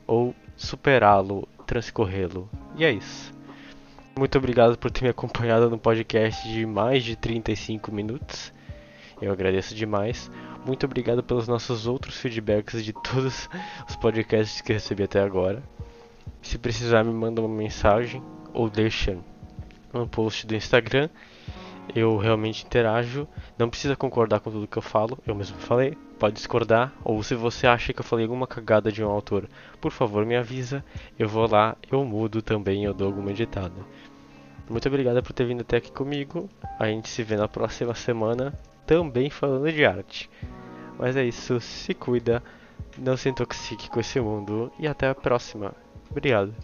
ou 0.06 0.34
superá-lo, 0.56 1.46
transcorrê-lo. 1.70 2.50
E 2.76 2.84
é 2.84 2.90
isso. 2.90 3.32
Muito 4.18 4.36
obrigado 4.36 4.76
por 4.76 4.90
ter 4.90 5.04
me 5.04 5.10
acompanhado 5.10 5.70
no 5.70 5.78
podcast 5.78 6.48
de 6.48 6.66
mais 6.66 7.04
de 7.04 7.14
35 7.14 7.92
minutos. 7.92 8.52
Eu 9.22 9.30
agradeço 9.30 9.72
demais. 9.72 10.28
Muito 10.66 10.84
obrigado 10.84 11.22
pelos 11.22 11.46
nossos 11.46 11.86
outros 11.86 12.16
feedbacks 12.16 12.84
de 12.84 12.92
todos 12.92 13.48
os 13.88 13.94
podcasts 13.94 14.60
que 14.60 14.72
recebi 14.72 15.04
até 15.04 15.22
agora. 15.22 15.62
Se 16.42 16.58
precisar, 16.58 17.04
me 17.04 17.12
manda 17.12 17.40
uma 17.40 17.56
mensagem 17.56 18.20
ou 18.52 18.68
deixa 18.68 19.16
no 19.92 20.08
post 20.08 20.48
do 20.48 20.56
Instagram 20.56 21.08
eu 21.94 22.16
realmente 22.16 22.64
interajo. 22.64 23.28
Não 23.56 23.70
precisa 23.70 23.94
concordar 23.94 24.40
com 24.40 24.50
tudo 24.50 24.66
que 24.66 24.76
eu 24.76 24.82
falo, 24.82 25.18
eu 25.24 25.36
mesmo 25.36 25.56
falei. 25.58 25.96
Pode 26.20 26.34
discordar, 26.34 26.92
ou 27.02 27.22
se 27.22 27.34
você 27.34 27.66
acha 27.66 27.94
que 27.94 28.00
eu 28.00 28.04
falei 28.04 28.26
alguma 28.26 28.46
cagada 28.46 28.92
de 28.92 29.02
um 29.02 29.08
autor, 29.08 29.48
por 29.80 29.90
favor 29.90 30.26
me 30.26 30.36
avisa. 30.36 30.84
Eu 31.18 31.26
vou 31.26 31.50
lá, 31.50 31.74
eu 31.90 32.04
mudo 32.04 32.42
também, 32.42 32.84
eu 32.84 32.92
dou 32.92 33.06
alguma 33.06 33.30
editada. 33.30 33.74
Muito 34.68 34.86
obrigado 34.86 35.22
por 35.22 35.32
ter 35.32 35.46
vindo 35.46 35.62
até 35.62 35.78
aqui 35.78 35.90
comigo. 35.90 36.46
A 36.78 36.88
gente 36.88 37.08
se 37.08 37.22
vê 37.22 37.36
na 37.36 37.48
próxima 37.48 37.94
semana, 37.94 38.52
também 38.86 39.30
falando 39.30 39.72
de 39.72 39.82
arte. 39.82 40.28
Mas 40.98 41.16
é 41.16 41.24
isso, 41.24 41.58
se 41.58 41.94
cuida, 41.94 42.42
não 42.98 43.16
se 43.16 43.30
intoxique 43.30 43.88
com 43.88 43.98
esse 43.98 44.20
mundo 44.20 44.70
e 44.78 44.86
até 44.86 45.08
a 45.08 45.14
próxima. 45.14 45.72
Obrigado. 46.10 46.54